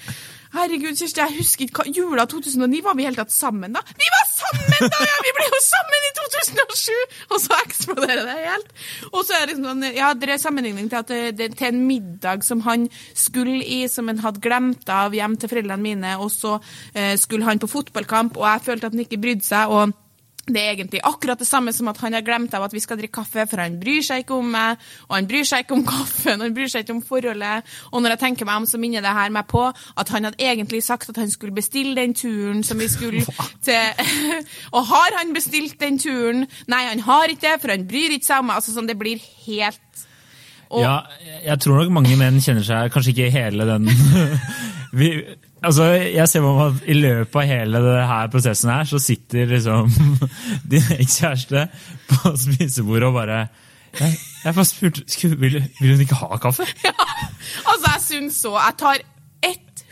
Herregud, 0.54 0.94
Kjersti, 1.00 1.18
jeg 1.24 1.34
husker 1.40 1.66
ikke 1.66 1.82
hva 1.82 1.94
Jula 1.96 2.28
2009, 2.30 2.84
var 2.86 2.94
vi 2.94 3.02
i 3.02 3.08
hele 3.08 3.18
tatt 3.18 3.32
sammen 3.34 3.74
da? 3.74 3.82
Vi 3.98 4.06
var 4.14 4.28
sammen 4.44 4.92
da! 4.94 5.02
Ja, 5.08 5.18
vi 5.26 5.34
ble 5.38 5.48
jo 5.50 5.62
sammen 5.66 6.08
i 6.10 6.12
2007! 6.20 6.94
Og 7.30 7.42
så 7.44 7.60
eksploderer 7.64 8.24
det 8.28 8.38
helt. 8.42 8.72
Og 9.12 9.22
så 9.24 9.38
er 9.38 9.46
det 9.46 9.54
liksom 9.54 9.68
sånn, 9.70 9.88
ja, 9.96 10.12
det 10.18 10.30
er 10.34 10.42
sammenligning 10.42 10.92
til, 10.92 11.02
at 11.04 11.38
det, 11.40 11.50
til 11.58 11.70
en 11.70 11.82
middag 11.88 12.46
som 12.48 12.64
han 12.68 12.88
skulle 13.18 13.60
i, 13.64 13.84
som 13.92 14.12
han 14.12 14.22
hadde 14.24 14.44
glemt 14.44 14.90
av 14.92 15.16
hjem 15.16 15.38
til 15.40 15.52
foreldrene 15.52 15.84
mine, 15.84 16.16
og 16.20 16.32
så 16.34 16.58
eh, 16.94 17.16
skulle 17.20 17.48
han 17.48 17.62
på 17.62 17.72
fotballkamp, 17.72 18.40
og 18.40 18.48
jeg 18.50 18.66
følte 18.70 18.90
at 18.90 18.98
han 18.98 19.06
ikke 19.06 19.22
brydde 19.24 19.48
seg, 19.48 19.74
og 19.74 20.03
det 20.44 20.60
er 20.60 20.74
egentlig 20.74 21.00
akkurat 21.08 21.40
det 21.40 21.48
samme 21.48 21.72
som 21.72 21.88
at 21.88 22.00
han 22.04 22.14
har 22.18 22.24
glemt 22.26 22.54
av 22.54 22.66
at 22.66 22.74
vi 22.76 22.82
skal 22.84 22.98
drikke 23.00 23.22
kaffe, 23.22 23.46
for 23.48 23.62
han 23.64 23.78
bryr 23.80 24.04
seg 24.04 24.26
ikke 24.26 24.36
om 24.36 24.50
meg, 24.52 24.82
og 25.08 25.16
han 25.16 25.28
bryr 25.30 25.48
seg 25.48 25.64
ikke 25.64 25.78
om 25.78 25.86
kaffen, 25.94 26.44
han 26.44 26.56
bryr 26.56 26.72
seg 26.72 26.84
ikke 26.84 26.96
om 26.98 27.04
forholdet. 27.08 27.70
Og 27.92 28.04
når 28.04 28.16
jeg 28.16 28.22
tenker 28.26 28.50
meg 28.50 28.60
om, 28.60 28.68
så 28.68 28.80
minner 28.82 29.06
det 29.06 29.14
her 29.16 29.32
meg 29.32 29.48
på 29.48 29.64
at 29.72 30.12
han 30.12 30.28
hadde 30.28 30.44
egentlig 30.44 30.84
sagt 30.84 31.14
at 31.14 31.22
han 31.22 31.32
skulle 31.32 31.56
bestille 31.56 31.96
den 31.96 32.16
turen 32.18 32.64
som 32.68 32.82
vi 32.82 32.90
skulle 32.92 33.24
til 33.68 34.04
Og 34.76 34.84
har 34.92 35.20
han 35.22 35.32
bestilt 35.36 35.80
den 35.80 36.00
turen? 36.02 36.44
Nei, 36.68 36.84
han 36.90 37.06
har 37.08 37.32
ikke 37.32 37.48
det, 37.48 37.62
for 37.62 37.72
han 37.72 37.88
bryr 37.88 38.18
ikke 38.18 38.28
seg 38.28 38.44
om 38.44 38.52
meg. 38.52 38.60
Altså 38.60 38.76
sånn, 38.76 38.90
det 38.90 39.00
blir 39.00 39.24
helt 39.48 39.80
og, 40.74 40.82
Ja, 40.82 40.98
jeg 41.46 41.60
tror 41.64 41.80
nok 41.80 41.96
mange 42.02 42.18
menn 42.20 42.40
kjenner 42.42 42.66
seg 42.66 42.92
Kanskje 42.94 43.14
ikke 43.14 43.34
hele 43.36 43.68
den 43.70 43.92
vi, 44.98 45.10
altså, 45.64 45.84
Jeg 45.94 46.28
ser 46.30 46.42
for 46.44 46.58
meg 46.60 46.76
at 46.76 46.88
i 46.90 46.98
løpet 46.98 47.36
av 47.42 47.48
hele 47.50 47.82
denne 47.86 48.18
prosessen 48.34 48.70
her, 48.74 48.84
så 48.90 49.00
sitter 49.02 49.46
liksom 49.50 49.92
din 50.72 50.90
ekskjæreste 51.00 51.68
på 52.12 52.34
spisebordet 52.38 53.08
og 53.10 53.14
bare 53.18 53.40
Jeg, 54.00 54.18
jeg 54.44 54.56
bare 54.58 54.66
spurte 54.66 55.30
vil, 55.38 55.60
vil 55.80 55.92
hun 55.96 56.02
ikke 56.06 56.20
ha 56.24 56.38
kaffe? 56.42 56.66
Ja, 56.88 56.94
Altså, 57.70 57.92
jeg 57.94 58.02
syns 58.08 58.40
så. 58.44 58.54
Jeg 58.58 58.78
tar 58.80 59.02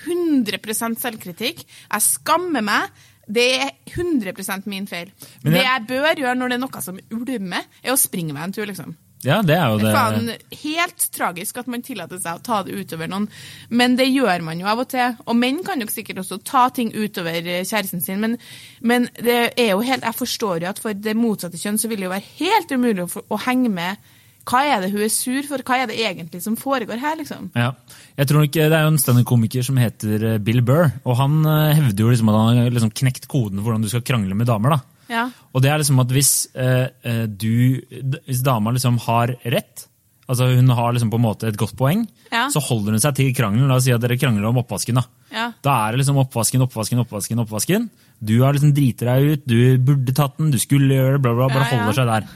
100% 0.02 0.98
selvkritikk. 1.02 1.62
Jeg 1.92 2.02
skammer 2.06 2.64
meg. 2.66 2.90
Det 3.32 3.46
er 3.62 3.70
100% 3.94 4.66
min 4.68 4.88
feil. 4.90 5.12
Jeg- 5.44 5.54
Det 5.54 5.62
jeg 5.64 5.86
bør 5.88 6.16
gjøre 6.18 6.36
når 6.36 6.48
det 6.50 6.56
er 6.58 6.64
noe 6.66 6.82
som 6.82 6.98
ulmer, 7.12 7.62
er 7.84 7.94
å 7.94 7.98
springe 8.00 8.34
meg 8.34 8.44
en 8.44 8.54
tur, 8.54 8.66
liksom. 8.66 8.96
Ja, 9.26 9.42
det 9.46 9.54
er 9.54 9.70
jo 9.70 9.82
Det 9.82 9.92
faen 9.94 10.30
helt 10.64 11.04
tragisk 11.14 11.60
at 11.62 11.68
man 11.70 11.84
tillater 11.86 12.22
seg 12.22 12.40
å 12.40 12.46
ta 12.46 12.62
det 12.66 12.74
utover 12.74 13.10
noen, 13.12 13.28
men 13.70 13.98
det 14.00 14.08
gjør 14.10 14.42
man 14.46 14.62
jo 14.62 14.70
av 14.72 14.82
og 14.82 14.90
til. 14.94 15.18
Og 15.28 15.38
menn 15.38 15.62
kan 15.66 15.82
jo 15.82 15.90
sikkert 15.92 16.24
også 16.24 16.40
ta 16.48 16.68
ting 16.74 16.90
utover 16.96 17.38
eh, 17.42 17.62
kjæresten 17.68 18.02
sin, 18.02 18.22
men, 18.24 18.40
men 18.82 19.06
det 19.22 19.54
er 19.54 19.76
jo 19.76 19.84
helt, 19.86 20.08
jeg 20.08 20.20
forstår 20.24 20.66
jo 20.66 20.72
at 20.72 20.82
for 20.82 20.98
det 20.98 21.14
motsatte 21.18 21.62
kjønn 21.62 21.78
så 21.82 21.92
vil 21.92 22.02
det 22.02 22.10
jo 22.10 22.16
være 22.16 22.34
helt 22.40 22.74
umulig 22.74 23.06
å, 23.06 23.24
å 23.30 23.42
henge 23.46 23.70
med. 23.74 24.12
Hva 24.50 24.64
er 24.66 24.82
det 24.82 24.90
hun 24.96 25.04
er 25.06 25.12
sur 25.14 25.46
for? 25.46 25.62
Hva 25.66 25.84
er 25.84 25.92
det 25.92 26.00
egentlig 26.02 26.42
som 26.42 26.58
foregår 26.58 26.98
her, 27.02 27.20
liksom? 27.20 27.52
Ja. 27.54 27.76
Jeg 28.18 28.30
tror 28.32 28.48
ikke, 28.48 28.70
Det 28.72 28.78
er 28.78 28.88
jo 28.88 28.94
en 28.96 29.02
standup-komiker 29.02 29.66
som 29.66 29.78
heter 29.78 30.26
eh, 30.32 30.40
Bill 30.42 30.64
Burr, 30.66 30.90
og 31.06 31.20
han 31.20 31.44
eh, 31.46 31.76
hevder 31.78 32.08
jo 32.08 32.10
liksom 32.10 32.32
at 32.32 32.40
han 32.40 32.64
har 32.64 32.74
liksom 32.74 32.96
knekt 33.04 33.30
koden 33.30 33.62
for 33.62 33.70
hvordan 33.70 33.86
du 33.86 33.92
skal 33.92 34.06
krangle 34.06 34.38
med 34.38 34.50
damer. 34.50 34.78
da. 34.78 34.91
Ja. 35.12 35.26
Og 35.52 35.62
det 35.64 35.72
er 35.74 35.82
liksom 35.82 36.00
at 36.02 36.12
hvis, 36.16 36.34
eh, 36.56 36.88
eh, 37.04 37.24
du, 37.28 37.82
hvis 38.26 38.44
dama 38.48 38.72
liksom 38.72 38.98
har 39.06 39.34
rett, 39.44 39.88
altså 40.32 40.48
hun 40.56 40.70
har 40.72 40.94
liksom 40.96 41.12
på 41.12 41.20
en 41.20 41.26
måte 41.26 41.50
et 41.52 41.58
godt 41.60 41.76
poeng, 41.76 42.06
Ja. 42.32 42.46
så 42.48 42.62
holder 42.64 42.96
hun 42.96 43.04
seg 43.04 43.16
til 43.18 43.34
krangelen. 43.36 43.68
La 43.68 43.76
oss 43.76 43.84
si 43.90 43.92
at 43.92 44.00
dere 44.00 44.16
krangler 44.18 44.48
om 44.48 44.62
oppvasken. 44.64 44.96
Da 44.96 45.04
Ja. 45.32 45.50
Da 45.64 45.74
er 45.88 45.92
det 45.98 46.00
liksom 46.06 46.18
oppvasken, 46.24 46.62
oppvasken, 46.64 47.00
oppvasken. 47.04 47.40
oppvasken. 47.44 47.90
Du 48.24 48.40
har 48.44 48.54
liksom 48.56 48.72
driti 48.74 49.04
deg 49.06 49.32
ut, 49.34 49.46
du 49.48 49.78
burde 49.78 50.14
tatt 50.16 50.38
den, 50.38 50.52
du 50.52 50.58
skulle 50.60 50.96
gjøre 50.96 51.18
det, 51.18 51.22
bla, 51.26 51.34
bla, 51.36 51.48
bare 51.50 51.68
holder 51.72 51.94
seg 52.00 52.08
der. 52.08 52.28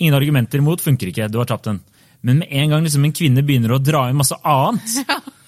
Ingen 0.00 0.14
argumenter 0.14 0.58
imot, 0.62 0.80
funker 0.80 1.10
ikke, 1.10 1.28
du 1.30 1.38
har 1.38 1.46
tapt 1.50 1.64
den. 1.64 1.80
Men 2.22 2.38
med 2.38 2.48
en 2.50 2.70
gang 2.70 2.84
liksom 2.84 3.04
en 3.04 3.12
kvinne 3.16 3.42
begynner 3.42 3.72
å 3.74 3.82
dra 3.82 4.08
inn 4.10 4.16
masse 4.20 4.36
annet 4.44 5.06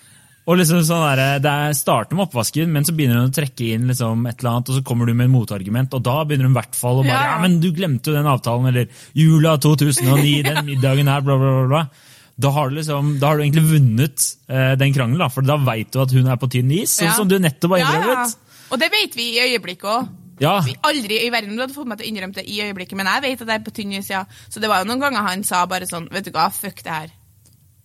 og 0.46 0.56
liksom 0.58 0.80
sånn 0.82 1.02
der, 1.16 1.38
Det 1.44 1.50
er 1.50 1.74
starter 1.78 2.16
med 2.18 2.26
oppvasken, 2.26 2.70
men 2.74 2.84
så 2.86 2.94
begynner 2.96 3.20
hun 3.20 3.30
å 3.30 3.34
trekke 3.34 3.68
inn 3.76 3.86
liksom 3.90 4.24
et 4.26 4.40
eller 4.40 4.50
annet, 4.56 4.70
og 4.72 4.78
så 4.78 4.84
kommer 4.86 5.06
du 5.06 5.14
med 5.14 5.28
en 5.28 5.34
motargument, 5.36 5.94
og 5.94 6.02
da 6.02 6.16
begynner 6.24 6.48
hun 6.48 6.56
i 6.56 6.60
hvert 6.60 6.78
fall 6.78 7.02
å 7.02 7.04
bare 7.04 7.12
Ja, 7.14 7.20
ja, 7.28 7.34
ja. 7.36 7.42
men 7.44 7.60
du 7.62 7.68
glemte 7.76 8.10
jo 8.10 8.16
den 8.16 8.26
avtalen, 8.30 8.66
eller 8.72 8.88
jula 9.14 9.56
2009, 9.62 10.42
den 10.48 10.64
middagen 10.66 11.08
her, 11.12 11.20
bla, 11.22 11.36
bla, 11.38 11.52
bla. 11.60 11.68
bla. 11.68 12.08
Da 12.42 12.50
har, 12.56 12.70
du 12.72 12.78
liksom, 12.80 13.18
da 13.20 13.28
har 13.28 13.38
du 13.38 13.44
egentlig 13.44 13.68
vunnet 13.68 14.24
eh, 14.48 14.72
den 14.80 14.94
krangelen, 14.96 15.20
da, 15.20 15.28
for 15.30 15.46
da 15.46 15.58
veit 15.62 15.92
du 15.94 16.00
at 16.02 16.14
hun 16.16 16.26
er 16.32 16.40
på 16.40 16.48
tynn 16.50 16.72
is, 16.74 16.96
sånn 16.98 17.12
som 17.14 17.28
du 17.30 17.36
nettopp 17.38 17.76
har 17.76 17.82
Ja, 17.84 17.92
ja. 17.92 18.00
innrømmet. 18.00 18.58
Og 18.72 18.80
det 18.80 18.88
vet 18.90 19.14
vi 19.18 19.26
i 19.36 19.42
øyeblikket 19.44 19.90
òg. 19.92 20.10
Ja. 20.40 20.56
Aldri 20.88 21.20
i 21.22 21.30
verden 21.30 21.54
du 21.54 21.60
hadde 21.62 21.76
fått 21.76 21.86
meg 21.86 22.00
til 22.00 22.08
å 22.08 22.10
innrømme 22.10 22.34
det 22.34 22.46
i 22.50 22.56
øyeblikket, 22.64 22.96
men 22.98 23.06
jeg 23.06 23.22
vet 23.28 23.42
at 23.44 23.50
jeg 23.52 23.60
er 23.60 23.66
på 23.68 23.74
tynn 23.76 23.92
is, 23.94 24.08
ja. 24.10 24.24
Så 24.50 24.58
det 24.64 24.70
var 24.72 24.82
jo 24.82 24.88
noen 24.88 25.04
ganger 25.04 25.28
han 25.28 25.44
sa 25.46 25.60
bare 25.70 25.86
sånn, 25.86 26.08
vet 26.10 26.26
du 26.26 26.32
hva, 26.34 26.48
fuck 26.50 26.80
det 26.82 26.96
her. 26.96 27.12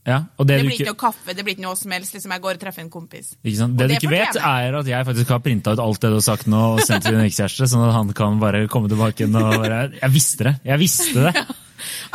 Ja. 0.08 0.22
Og 0.40 0.48
det, 0.48 0.62
Det 0.62 0.66
blir 0.70 0.78
ikke, 0.78 0.92
noe 0.94 1.00
kaffe, 1.02 1.36
det 1.36 1.44
blir 1.44 1.58
ikke 1.58 1.66
noe 1.66 1.76
som 1.76 1.92
helst, 1.92 2.16
liksom 2.16 2.32
jeg 2.32 2.44
går 2.46 2.58
og 2.58 2.62
treffer 2.64 2.86
en 2.86 2.92
kompis. 2.94 3.34
Og 3.36 3.78
det 3.78 3.90
du 3.92 3.96
ikke 3.98 4.14
vet, 4.14 4.40
er 4.40 4.80
at 4.80 4.92
jeg 4.94 5.08
faktisk 5.12 5.36
har 5.36 5.44
printa 5.44 5.76
ut 5.76 5.84
alt 5.84 6.02
det 6.02 6.14
du 6.14 6.18
har 6.22 6.26
sagt 6.30 6.48
nå 6.52 6.64
og 6.78 6.84
sendt 6.88 7.08
til 7.08 7.18
din 7.18 7.28
ekskjæreste, 7.28 7.68
sånn 7.74 7.88
at 7.90 7.96
han 7.98 8.16
kan 8.16 8.40
bare 8.42 8.66
komme 8.72 8.92
tilbake 8.92 9.26
igjen 9.26 9.36
og 9.36 9.58
bare 9.60 9.82
Jeg 10.00 10.14
visste 10.16 10.48
det! 10.48 10.60
Jeg 10.72 10.86
visste 10.88 11.28
det! 11.28 11.48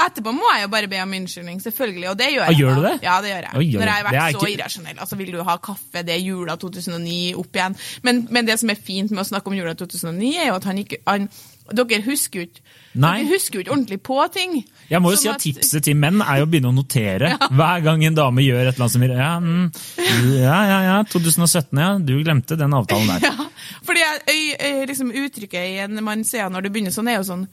Etterpå 0.07 0.33
må 0.35 0.49
jeg 0.57 0.65
jo 0.67 0.71
bare 0.73 0.89
be 0.91 1.01
om 1.03 1.15
unnskyldning, 1.19 1.61
selvfølgelig, 1.63 2.09
og 2.11 2.19
det 2.19 2.29
gjør 2.35 2.43
Ah, 2.47 2.51
jeg. 2.53 2.59
gjør 2.63 2.75
du 2.75 2.83
det? 2.89 2.95
Ja, 3.03 3.21
det 3.25 3.31
gjør 3.33 3.47
jeg. 3.49 3.55
Oi, 3.55 3.65
oi, 3.67 3.79
Når 3.79 3.87
jeg 3.91 3.95
har 3.95 4.05
vært 4.09 4.21
er 4.23 4.33
så 4.33 4.43
ikke- 4.43 4.53
irrasjonell. 4.57 4.99
Altså, 4.99 5.17
vil 5.23 5.33
du 5.33 5.43
ha 5.43 5.57
kaffe, 5.59 6.03
det 6.05 6.15
er 6.17 6.23
jula 6.23 6.57
2009, 6.57 7.35
opp 7.37 7.53
igjen. 7.53 7.77
Men, 8.03 8.27
men 8.31 8.47
det 8.47 8.59
som 8.61 8.71
er 8.71 8.77
fint 8.77 9.11
med 9.11 9.25
å 9.25 9.29
snakke 9.29 9.47
om 9.47 9.55
jula 9.55 9.75
2009, 9.75 10.37
er 10.39 10.47
jo 10.49 10.55
at 10.61 10.65
han 10.65 10.79
ikke 10.79 10.97
han, 11.07 11.29
Dere 11.73 12.03
husker 12.03 12.41
jo 12.41 12.47
ikke 12.49 12.61
Nei. 12.95 13.23
Dere 13.23 13.31
husker 13.33 13.55
jo 13.55 13.61
ikke 13.63 13.73
ordentlig 13.73 13.99
på 14.05 14.17
ting. 14.35 14.57
Jeg 14.91 15.01
må 15.01 15.13
jo 15.13 15.17
Sånn 15.17 15.23
si 15.23 15.29
at 15.31 15.41
tipset 15.57 15.85
til 15.87 15.95
menn 15.97 16.21
er 16.21 16.41
jo 16.43 16.45
å 16.45 16.51
begynne 16.51 16.69
å 16.69 16.75
notere 16.77 17.31
hver 17.57 17.83
gang 17.87 18.03
en 18.05 18.15
dame 18.19 18.43
gjør 18.45 18.67
et 18.69 18.75
eller 18.75 18.85
annet 18.85 18.93
som 18.93 19.03
ja, 19.07 19.31
mm, 19.41 20.43
ja, 20.43 20.59
ja, 20.69 20.81
ja, 20.89 20.97
2017, 21.09 21.79
ja, 21.81 21.93
du 22.03 22.13
glemte 22.21 22.59
den 22.59 22.75
avtalen 22.77 23.09
der. 23.15 23.21
Ja, 23.31 23.79
fordi 23.87 24.03
jeg, 24.03 24.59
jeg, 24.59 24.89
liksom 24.91 25.15
uttrykket 25.15 25.87
en 25.87 26.03
mann 26.05 26.25
sier 26.29 26.51
når 26.53 26.67
det 26.67 26.73
begynner 26.75 26.93
sånn, 26.93 27.09
er 27.09 27.21
jo 27.23 27.25
sånn 27.31 27.47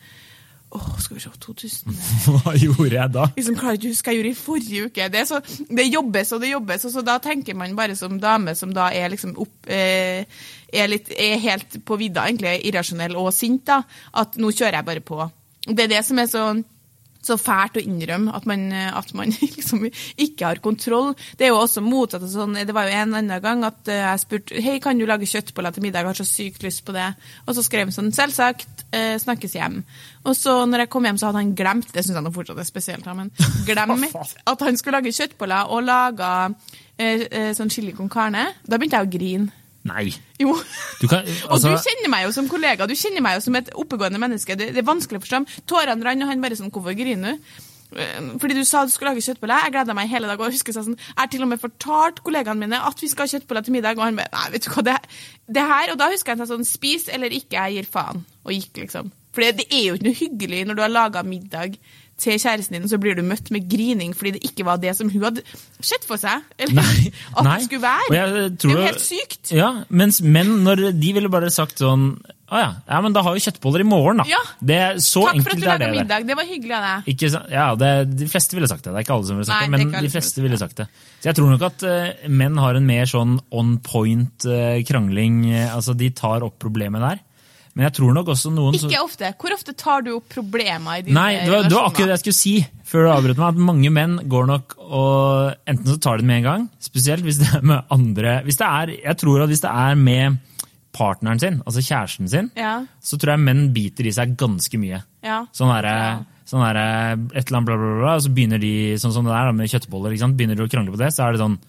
Åh, 0.71 0.89
skal 1.01 1.17
vi 1.17 1.21
se, 1.23 1.29
2000 1.41 1.95
Hva 2.43 2.53
gjorde 2.53 2.93
jeg 2.93 3.13
da? 3.15 3.23
liksom 3.33 3.55
klarer 3.57 3.79
ikke 3.79 3.89
å 3.89 3.93
huske 3.95 4.13
jeg 4.13 4.19
gjorde 4.19 4.29
i 4.29 4.37
forrige 4.37 4.89
uke. 4.89 5.07
Det, 5.09 5.23
så, 5.25 5.39
det 5.65 5.87
jobbes 5.87 6.33
og 6.35 6.43
det 6.43 6.51
jobbes, 6.51 6.85
og 6.85 6.93
så 6.93 7.03
da 7.05 7.15
tenker 7.23 7.57
man 7.57 7.73
bare 7.77 7.97
som 7.97 8.19
dame 8.21 8.53
som 8.57 8.73
da 8.75 8.91
er 8.93 9.09
liksom 9.09 9.33
opp, 9.41 9.55
eh, 9.65 10.29
er, 10.69 10.91
litt, 10.91 11.09
er 11.17 11.41
helt 11.41 11.79
på 11.85 11.97
vidda, 11.97 12.27
egentlig 12.29 12.59
irrasjonell 12.69 13.17
og 13.17 13.31
sint, 13.33 13.65
da, 13.71 13.81
at 14.21 14.37
nå 14.37 14.53
kjører 14.53 14.79
jeg 14.79 14.89
bare 14.91 15.05
på. 15.05 15.23
Det 15.65 15.87
er 15.87 15.95
det 15.97 16.03
som 16.05 16.21
er 16.21 16.29
så 16.29 16.45
så 17.25 17.35
fælt 17.39 17.77
å 17.79 17.83
innrømme 17.83 18.33
at 18.35 18.45
man, 18.49 18.67
at 18.73 19.11
man 19.17 19.33
liksom 19.55 19.85
ikke 19.89 20.47
har 20.47 20.61
kontroll. 20.63 21.11
Det 21.37 21.47
er 21.47 21.53
jo 21.53 21.59
også 21.59 21.83
motsatt. 21.83 22.23
av 22.25 22.31
Sånn, 22.31 22.57
det 22.57 22.75
var 22.75 22.87
jo 22.87 22.95
en 22.95 23.17
annen 23.19 23.43
gang 23.43 23.65
at 23.67 23.91
eh, 23.91 24.03
jeg 24.05 24.23
spurte 24.23 24.63
hei, 24.63 24.77
kan 24.83 24.99
du 24.99 25.05
lage 25.09 25.29
kjøttboller 25.29 25.75
til 25.75 25.85
middag, 25.85 26.03
jeg 26.03 26.11
har 26.11 26.21
så 26.21 26.27
sykt 26.27 26.65
lyst 26.65 26.85
på 26.87 26.95
det. 26.95 27.09
Og 27.45 27.57
så 27.57 27.65
skrev 27.65 27.89
han 27.89 27.95
sånn 27.95 28.11
selvsagt, 28.15 28.85
eh, 28.95 29.15
snakkes 29.21 29.57
hjem. 29.59 29.81
Og 30.25 30.35
så 30.37 30.55
når 30.69 30.85
jeg 30.85 30.93
kom 30.95 31.07
hjem, 31.07 31.19
så 31.19 31.29
hadde 31.29 31.43
han 31.43 31.55
glemt 31.57 31.93
det 31.93 32.03
syns 32.05 32.19
jeg 32.19 32.25
nå 32.25 32.33
fortsatt 32.35 32.59
er 32.61 32.67
spesielt, 32.67 33.07
men 33.17 33.31
glemt 33.67 34.15
at 34.49 34.65
han 34.65 34.79
skulle 34.79 34.99
lage 34.99 35.15
kjøttboller 35.15 35.73
og 35.75 35.85
laga 35.87 36.33
eh, 36.97 37.25
eh, 37.25 37.51
sånn 37.57 37.71
chili 37.73 37.95
con 37.97 38.11
carne. 38.11 38.49
Da 38.63 38.79
begynte 38.79 39.01
jeg 39.01 39.09
å 39.09 39.17
grine. 39.17 39.58
Nei. 39.87 40.09
Jo. 40.41 40.53
Du 40.99 41.07
kan, 41.07 41.23
Og 41.47 41.55
altså, 41.55 41.71
du 41.71 41.87
kjenner 41.87 42.11
meg 42.11 42.25
jo 42.27 42.33
som 42.35 42.49
kollega, 42.51 42.87
du 42.89 42.95
kjenner 42.99 43.23
meg 43.23 43.37
jo 43.37 43.45
som 43.45 43.55
et 43.55 43.71
oppegående 43.79 44.19
menneske. 44.21 44.57
Det, 44.59 44.73
det 44.75 44.81
er 44.83 44.87
vanskelig 44.87 45.21
å 45.21 45.23
forstå. 45.23 45.39
Tårene 45.71 46.03
rant, 46.05 46.25
og 46.25 46.31
han 46.33 46.43
bare 46.43 46.57
sånn 46.59 46.71
Hvorfor 46.73 46.97
griner 46.99 47.37
du? 47.37 47.53
Eh, 47.97 48.17
Fordi 48.41 48.57
du 48.57 48.63
sa 48.67 48.83
du 48.85 48.91
skulle 48.93 49.13
lage 49.13 49.23
kjøttboller. 49.25 49.63
Jeg 49.65 49.73
gleda 49.77 49.95
meg 49.97 50.11
hele 50.11 50.27
dag. 50.29 50.39
og 50.39 50.49
Jeg 50.49 50.59
husker 50.59 50.75
sånn, 50.75 50.97
jeg 50.99 51.15
har 51.17 51.31
til 51.31 51.45
og 51.45 51.51
med 51.53 51.61
fortalt 51.63 52.19
kollegaene 52.25 52.59
mine 52.67 52.81
at 52.89 53.01
vi 53.01 53.09
skal 53.09 53.25
ha 53.25 53.33
kjøttboller 53.33 53.65
til 53.65 53.77
middag, 53.77 53.97
og 53.97 54.05
han 54.05 54.19
bare 54.19 54.33
Nei, 54.35 54.49
vet 54.57 54.67
du 54.67 54.73
hva, 54.75 54.83
det, 54.89 54.97
det 55.59 55.63
her 55.71 55.93
Og 55.93 56.01
da 56.01 56.11
husker 56.11 56.35
jeg 56.35 56.51
sånn 56.51 56.67
Spis 56.67 57.07
eller 57.09 57.33
ikke, 57.33 57.55
jeg 57.57 57.79
gir 57.79 57.89
faen. 57.89 58.21
Og 58.45 58.53
gikk, 58.53 58.83
liksom. 58.83 59.09
For 59.33 59.45
det, 59.45 59.55
det 59.61 59.67
er 59.71 59.87
jo 59.87 59.97
ikke 59.97 60.09
noe 60.09 60.19
hyggelig 60.19 60.61
når 60.67 60.77
du 60.77 60.83
har 60.83 60.93
laga 60.93 61.23
middag 61.23 61.79
til 62.19 62.35
kjæresten 62.35 62.77
din, 62.77 62.89
så 62.91 62.99
blir 63.01 63.15
du 63.17 63.23
møtt 63.25 63.51
med 63.55 63.69
grining 63.71 64.15
fordi 64.17 64.35
det 64.35 64.43
ikke 64.51 64.67
var 64.67 64.81
det 64.83 64.95
som 64.97 65.11
hun 65.11 65.23
hadde 65.29 65.45
sett 65.79 66.03
for 66.07 66.19
seg. 66.21 66.43
Eller 66.59 66.81
Nei, 66.81 67.13
at 67.37 67.45
nei. 67.45 67.55
det 67.55 67.69
skulle 67.69 67.85
være. 67.85 68.09
Det 68.11 68.19
er 68.67 68.75
jo 68.75 68.83
helt 68.83 69.05
sykt. 69.05 69.53
Ja, 69.55 69.71
mens 69.87 70.19
menn, 70.21 70.59
når 70.67 70.89
de 70.99 71.15
ville 71.15 71.31
bare 71.31 71.51
sagt 71.53 71.79
sånn 71.79 72.11
Å 72.49 72.57
ja, 72.57 72.69
ja, 72.89 72.99
men 73.05 73.13
da 73.13 73.21
har 73.21 73.35
vi 73.35 73.43
kjøttboller 73.45 73.83
i 73.83 73.85
morgen, 73.85 74.23
da. 74.23 74.25
Ja. 74.25 74.39
Det 74.57 74.79
Så 75.05 75.21
Takk 75.27 75.43
for 75.45 75.53
at 75.53 75.61
du 75.61 75.67
laga 75.67 75.89
middag. 75.93 76.25
Det 76.25 76.35
var 76.35 76.47
hyggelig 76.49 76.75
av 76.75 76.87
deg. 76.87 77.09
Ikke? 77.13 77.29
Ja, 77.53 77.67
det, 77.77 77.91
De 78.17 78.27
fleste 78.31 78.57
ville 78.57 78.69
sagt 78.71 78.87
det. 78.87 78.93
Det 78.95 79.03
er 79.03 79.05
ikke 79.05 79.17
alle 79.19 79.29
som 79.29 79.37
ville 79.37 79.47
sagt 79.47 79.69
Nei, 79.69 79.79
det, 79.79 79.89
men 79.93 80.07
de 80.07 80.09
fleste 80.09 80.41
ville 80.41 80.49
ville 80.49 80.59
sagt 80.59 80.81
det. 80.81 80.89
Så 81.19 81.29
jeg 81.29 81.37
tror 81.37 81.51
nok 81.53 81.65
at 81.69 81.85
uh, 81.85 82.27
menn 82.31 82.59
har 82.59 82.77
en 82.77 82.87
mer 82.89 83.09
sånn 83.09 83.37
on 83.55 83.77
point 83.85 84.47
uh, 84.49 84.79
krangling. 84.87 85.43
Uh, 85.51 85.75
altså 85.75 85.95
De 85.97 86.09
tar 86.15 86.45
opp 86.47 86.57
problemet 86.61 87.03
der. 87.05 87.21
Men 87.79 87.85
jeg 87.87 87.95
tror 87.95 88.11
nok 88.17 88.27
også 88.33 88.49
noen 88.51 88.75
Ikke 88.75 88.99
ofte. 88.99 89.29
Hvor 89.39 89.53
ofte 89.55 89.71
tar 89.79 90.03
du 90.03 90.09
opp 90.17 90.25
problemer 90.33 90.99
i 90.99 91.05
dine 91.05 91.15
Nei, 91.15 91.29
det 91.45 91.53
var, 91.53 91.63
det 91.63 91.77
var 91.77 91.85
akkurat 91.87 92.09
det 92.11 92.17
jeg 92.17 92.23
skulle 92.25 92.39
si 92.41 92.55
før 92.89 93.05
du 93.05 93.11
avbrøt 93.13 93.39
meg. 93.39 93.53
At 93.53 93.61
mange 93.69 93.91
menn 93.95 94.17
går 94.27 94.49
nok 94.49 94.75
og 94.83 95.53
Enten 95.69 95.87
så 95.93 95.95
tar 96.03 96.19
de 96.19 96.25
det 96.25 96.27
med 96.27 96.41
en 96.41 96.47
gang, 96.49 96.65
spesielt 96.83 97.23
hvis 97.23 97.39
det 97.39 97.47
er 97.55 97.63
med 97.71 97.93
andre 97.95 98.33
hvis 98.43 98.59
det 98.59 98.67
er, 98.67 98.91
Jeg 98.97 99.19
tror 99.23 99.45
at 99.45 99.53
hvis 99.53 99.63
det 99.63 99.71
er 99.71 99.95
med 100.09 100.39
partneren 100.99 101.39
sin, 101.39 101.61
altså 101.63 101.85
kjæresten 101.85 102.27
sin, 102.27 102.51
Ja. 102.57 102.81
så 102.99 103.15
tror 103.15 103.37
jeg 103.37 103.45
menn 103.45 103.69
biter 103.71 104.09
i 104.09 104.11
seg 104.11 104.35
ganske 104.35 104.75
mye. 104.81 104.99
Ja. 105.23 105.45
Sånn 105.55 105.71
derre 105.71 106.25
sånn 106.49 106.65
der, 106.65 106.79
et 107.37 107.45
eller 107.45 107.59
annet 107.61 107.69
bla, 107.69 107.77
bla, 107.77 107.91
bla, 108.01 108.15
og 108.17 108.23
så 108.25 108.31
begynner 108.33 108.59
de 108.59 108.73
sånn 108.99 109.13
som 109.13 109.27
det 109.27 109.35
der 109.35 109.53
med 109.53 109.69
kjøttboller, 109.69 110.17
begynner 110.33 110.57
de 110.57 110.65
å 110.65 110.71
krangle 110.71 110.95
på 110.95 110.99
det, 110.99 111.11
så 111.13 111.27
er 111.27 111.37
det 111.37 111.43
sånn 111.45 111.59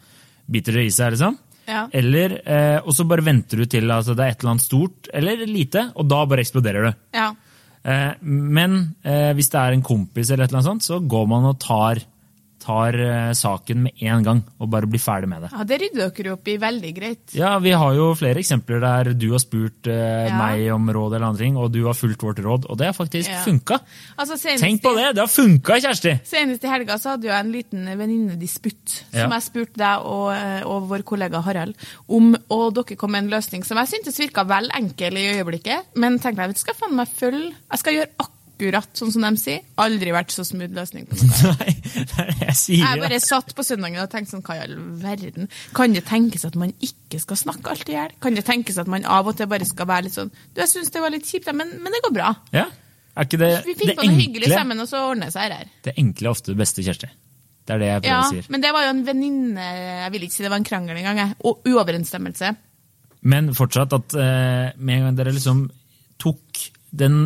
Biter 0.50 0.74
det 0.74 0.88
i 0.88 0.90
seg, 0.90 1.12
liksom? 1.14 1.36
Ja. 1.70 1.84
Eller, 1.94 2.34
eh, 2.44 2.80
Og 2.84 2.92
så 2.96 3.06
bare 3.08 3.22
venter 3.24 3.62
du 3.62 3.64
til 3.70 3.90
at 3.94 4.06
det 4.10 4.18
er 4.18 4.32
et 4.34 4.40
eller 4.42 4.56
annet 4.56 4.66
stort 4.66 5.08
eller 5.14 5.46
lite, 5.46 5.86
og 5.94 6.08
da 6.10 6.24
bare 6.26 6.42
eksploderer 6.44 6.90
det. 6.90 6.94
ja. 7.14 7.30
Eh, 7.82 8.12
Men 8.20 8.74
eh, 9.04 9.30
hvis 9.32 9.48
det 9.54 9.60
er 9.60 9.72
en 9.72 9.82
kompis, 9.86 10.28
eller 10.30 10.44
et 10.44 10.50
eller 10.50 10.58
annet 10.60 10.68
sånt, 10.68 10.84
så 10.84 10.98
går 11.08 11.28
man 11.30 11.46
og 11.48 11.58
tar, 11.62 12.02
tar 12.60 12.94
eh, 13.00 13.32
saken 13.36 13.82
med 13.86 14.02
en 14.04 14.22
gang 14.26 14.42
og 14.60 14.68
bare 14.70 14.86
blir 14.90 15.00
ferdig 15.00 15.28
med 15.28 15.42
det. 15.46 15.50
ja, 15.52 15.64
det 15.64 15.78
rydder 15.80 16.10
dere 16.16 16.32
opp 16.36 16.48
i 16.52 16.56
veldig 16.60 16.92
greit. 16.96 17.34
Ja, 17.34 17.58
Vi 17.58 17.70
har 17.72 17.94
jo 17.96 18.10
flere 18.14 18.38
eksempler 18.42 18.80
der 18.84 19.12
du 19.14 19.30
har 19.32 19.40
spurt 19.42 19.86
eh, 19.88 20.28
Ja. 20.28 20.36
meg 20.36 20.66
om 20.74 20.86
råd, 20.92 21.14
eller 21.16 21.26
andre 21.30 21.44
ting, 21.44 21.56
og 21.56 21.72
du 21.72 21.84
har 21.86 21.94
fulgt 21.96 22.20
vårt 22.22 22.38
råd, 22.44 22.66
og 22.70 22.76
det 22.78 22.86
har 22.90 22.92
faktisk 22.96 23.30
Ja. 23.30 23.42
funka. 23.44 23.80
Altså, 24.18 24.36
Tenk 24.60 24.82
på 24.82 24.94
det! 24.96 25.14
Det 25.16 25.22
har 25.24 25.28
funka, 25.32 25.80
Kjersti! 25.80 26.20
Senest 26.24 26.64
i 26.64 26.68
helga 26.68 26.98
så 26.98 27.14
hadde 27.16 27.24
jeg 27.30 27.40
en 27.40 27.52
liten 27.52 27.86
venninnedisputt 27.98 29.04
Ja. 29.12 29.22
som 29.24 29.32
jeg 29.32 29.42
spurte 29.42 29.76
deg 29.80 30.04
og, 30.04 30.32
eh, 30.34 30.62
og 30.66 30.88
vår 30.88 31.02
kollega 31.02 31.40
Harald 31.42 31.74
om, 32.08 32.36
og 32.50 32.74
dere 32.74 32.96
kom 32.96 33.12
med 33.12 33.24
en 33.24 33.30
løsning 33.30 33.64
som 33.64 33.76
jeg 33.78 33.88
syntes 33.94 34.18
virka 34.20 34.44
vel 34.44 34.68
enkel 34.76 35.16
i 35.16 35.26
øyeblikket, 35.40 35.86
men 35.96 36.18
tenkte 36.18 36.42
jeg 36.44 36.48
vet 36.48 36.56
du, 36.56 36.60
skal 36.60 36.74
faen 36.74 36.96
meg 36.96 37.08
følge 37.08 37.54
Jeg 37.70 37.78
skal 37.78 37.94
gjøre 37.94 38.10
akkurat 38.18 38.36
sånn 38.68 39.12
som 39.14 39.24
de 39.24 39.30
sier. 39.40 39.62
Aldri 39.80 40.12
vært 40.14 40.30
så 40.34 40.44
smooth 40.44 40.74
løsning 40.76 41.06
på 41.08 41.16
noe. 41.20 41.54
Nei, 41.60 41.74
det 41.96 42.18
er 42.20 42.30
det 42.30 42.48
jeg 42.50 42.56
sier. 42.60 42.84
Jeg 42.84 43.00
bare 43.02 43.20
satt 43.24 43.54
på 43.56 43.64
søndagen 43.66 44.02
og 44.04 44.10
tenkte 44.12 44.34
sånn, 44.36 44.44
hva 44.46 44.58
i 44.58 44.62
all 44.66 44.76
verden? 45.02 45.48
Kan 45.76 45.96
det 45.96 46.04
tenkes 46.08 46.44
at 46.48 46.58
man 46.60 46.74
ikke 46.84 47.20
skal 47.22 47.40
snakke 47.40 47.72
alt 47.72 47.88
i 47.88 47.96
hjel? 47.96 48.12
Kan 48.20 48.36
det 48.38 48.44
tenkes 48.48 48.78
at 48.82 48.90
man 48.92 49.06
av 49.08 49.26
og 49.32 49.38
til 49.40 49.48
bare 49.50 49.66
skal 49.68 49.88
være 49.90 50.06
litt 50.08 50.16
sånn 50.18 50.30
Du, 50.30 50.60
jeg 50.60 50.68
syns 50.72 50.92
det 50.94 51.00
var 51.02 51.10
litt 51.14 51.26
kjipt, 51.28 51.48
men, 51.56 51.72
men 51.80 51.96
det 51.96 52.02
går 52.06 52.14
bra. 52.20 52.34
Ja? 52.54 52.68
Er 53.18 53.26
ikke 53.26 53.40
det 53.40 53.50
Vi 53.66 53.72
det 53.74 53.78
finner 53.80 53.98
på 53.98 54.06
noe 54.06 54.20
hyggelig 54.20 54.52
sammen, 54.52 54.80
og 54.84 54.88
så 54.90 55.00
ordner 55.10 55.30
det 55.30 55.34
seg 55.34 55.50
her. 55.56 55.72
Det 55.88 55.96
enkle 55.98 56.28
er 56.28 56.36
ofte 56.36 56.52
det 56.54 56.60
beste, 56.60 56.84
Kjersti. 56.86 57.10
Det 57.66 57.74
er 57.76 57.82
det 57.82 57.88
jeg 57.90 58.02
prøver 58.02 58.14
Ja, 58.14 58.20
å 58.26 58.30
si. 58.34 58.44
men 58.54 58.62
det 58.64 58.70
var 58.74 58.86
jo 58.86 58.92
en 58.94 59.02
venninne 59.06 59.64
Jeg 60.04 60.12
vil 60.14 60.22
ikke 60.26 60.34
si 60.38 60.44
det 60.46 60.50
var 60.52 60.60
en 60.62 60.66
krangel 60.66 60.96
engang. 61.00 61.34
Og 61.46 61.66
uoverensstemmelse. 61.68 62.52
Men 63.30 63.50
fortsatt 63.54 63.92
at 63.98 64.14
eh, 64.16 64.70
med 64.80 64.94
en 64.96 65.04
gang 65.10 65.18
dere 65.18 65.34
liksom 65.36 65.66
tok 66.20 66.62
den 66.90 67.18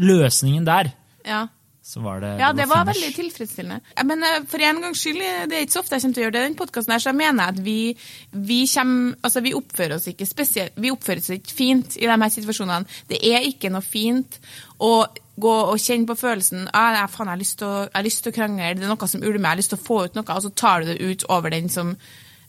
løsningen 0.00 0.64
der, 0.66 0.92
Ja. 1.26 1.46
så 1.82 2.00
var 2.04 2.20
det 2.20 2.38
Ja, 2.38 2.52
det 2.52 2.66
var 2.68 2.84
finish. 2.84 3.00
veldig 3.00 3.14
tilfredsstillende. 3.16 3.80
Men 4.04 4.22
eh, 4.22 4.44
for 4.48 4.58
en 4.62 4.80
gangs 4.82 4.98
skyld, 5.00 5.18
det 5.50 5.56
er 5.56 5.64
ikke 5.66 5.72
så 5.72 5.80
ofte 5.82 5.94
jeg 5.96 6.02
kommer 6.02 6.14
til 6.14 6.22
å 6.22 6.24
gjøre 6.26 6.32
det 6.36 6.42
i 6.42 6.48
den 6.48 6.58
podkasten, 6.60 7.00
så 7.00 7.10
jeg 7.10 7.16
mener 7.16 7.48
at 7.48 7.58
vi, 7.64 7.96
vi 8.32 8.66
kommer 8.74 9.14
Altså, 9.22 9.40
vi 9.42 9.54
oppfører 9.54 9.94
oss 9.96 10.06
ikke 10.06 10.26
spesielt 10.26 10.72
Vi 10.76 10.90
oppfører 10.92 11.18
oss 11.18 11.30
ikke 11.30 11.52
fint 11.56 11.96
i 11.96 12.06
de 12.06 12.14
her 12.22 12.28
situasjonene. 12.36 12.86
Det 13.08 13.18
er 13.32 13.40
ikke 13.48 13.70
noe 13.72 13.82
fint 13.82 14.38
å 14.78 15.06
gå 15.40 15.54
og 15.72 15.78
kjenne 15.80 16.06
på 16.06 16.16
følelsen 16.20 16.68
ah, 16.74 17.06
faen, 17.08 17.26
jeg 17.26 17.32
har 17.32 17.38
lyst 17.40 17.58
til 17.58 17.66
å, 17.66 17.76
jeg 17.88 17.94
har 17.96 18.04
lyst 18.04 18.22
til 18.22 18.32
å 18.32 18.36
krangle, 18.36 18.74
det 18.76 18.84
er 18.84 18.88
noe 18.92 19.08
som 19.08 19.22
ulmer, 19.22 19.40
jeg 19.48 19.50
har 19.54 19.56
lyst 19.56 19.70
til 19.72 19.78
å 19.80 19.86
få 19.86 20.04
ut 20.04 20.14
noe, 20.18 20.34
og 20.36 20.42
så 20.42 20.50
tar 20.54 20.80
du 20.84 20.86
det 20.92 21.00
ut 21.00 21.24
over 21.30 21.50
den 21.50 21.68
som 21.72 21.96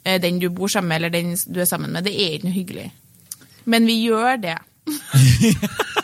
eh, 0.04 0.20
den 0.22 0.40
du 0.40 0.50
bor 0.50 0.68
sammen 0.68 0.90
med, 0.90 0.96
eller 1.00 1.10
den 1.10 1.36
du 1.48 1.62
er 1.62 1.66
sammen 1.70 1.92
med. 1.96 2.04
Det 2.04 2.12
er 2.14 2.36
ikke 2.36 2.50
noe 2.50 2.58
hyggelig. 2.58 2.92
Men 3.66 3.86
vi 3.88 3.96
gjør 4.10 4.42
det. 4.44 4.58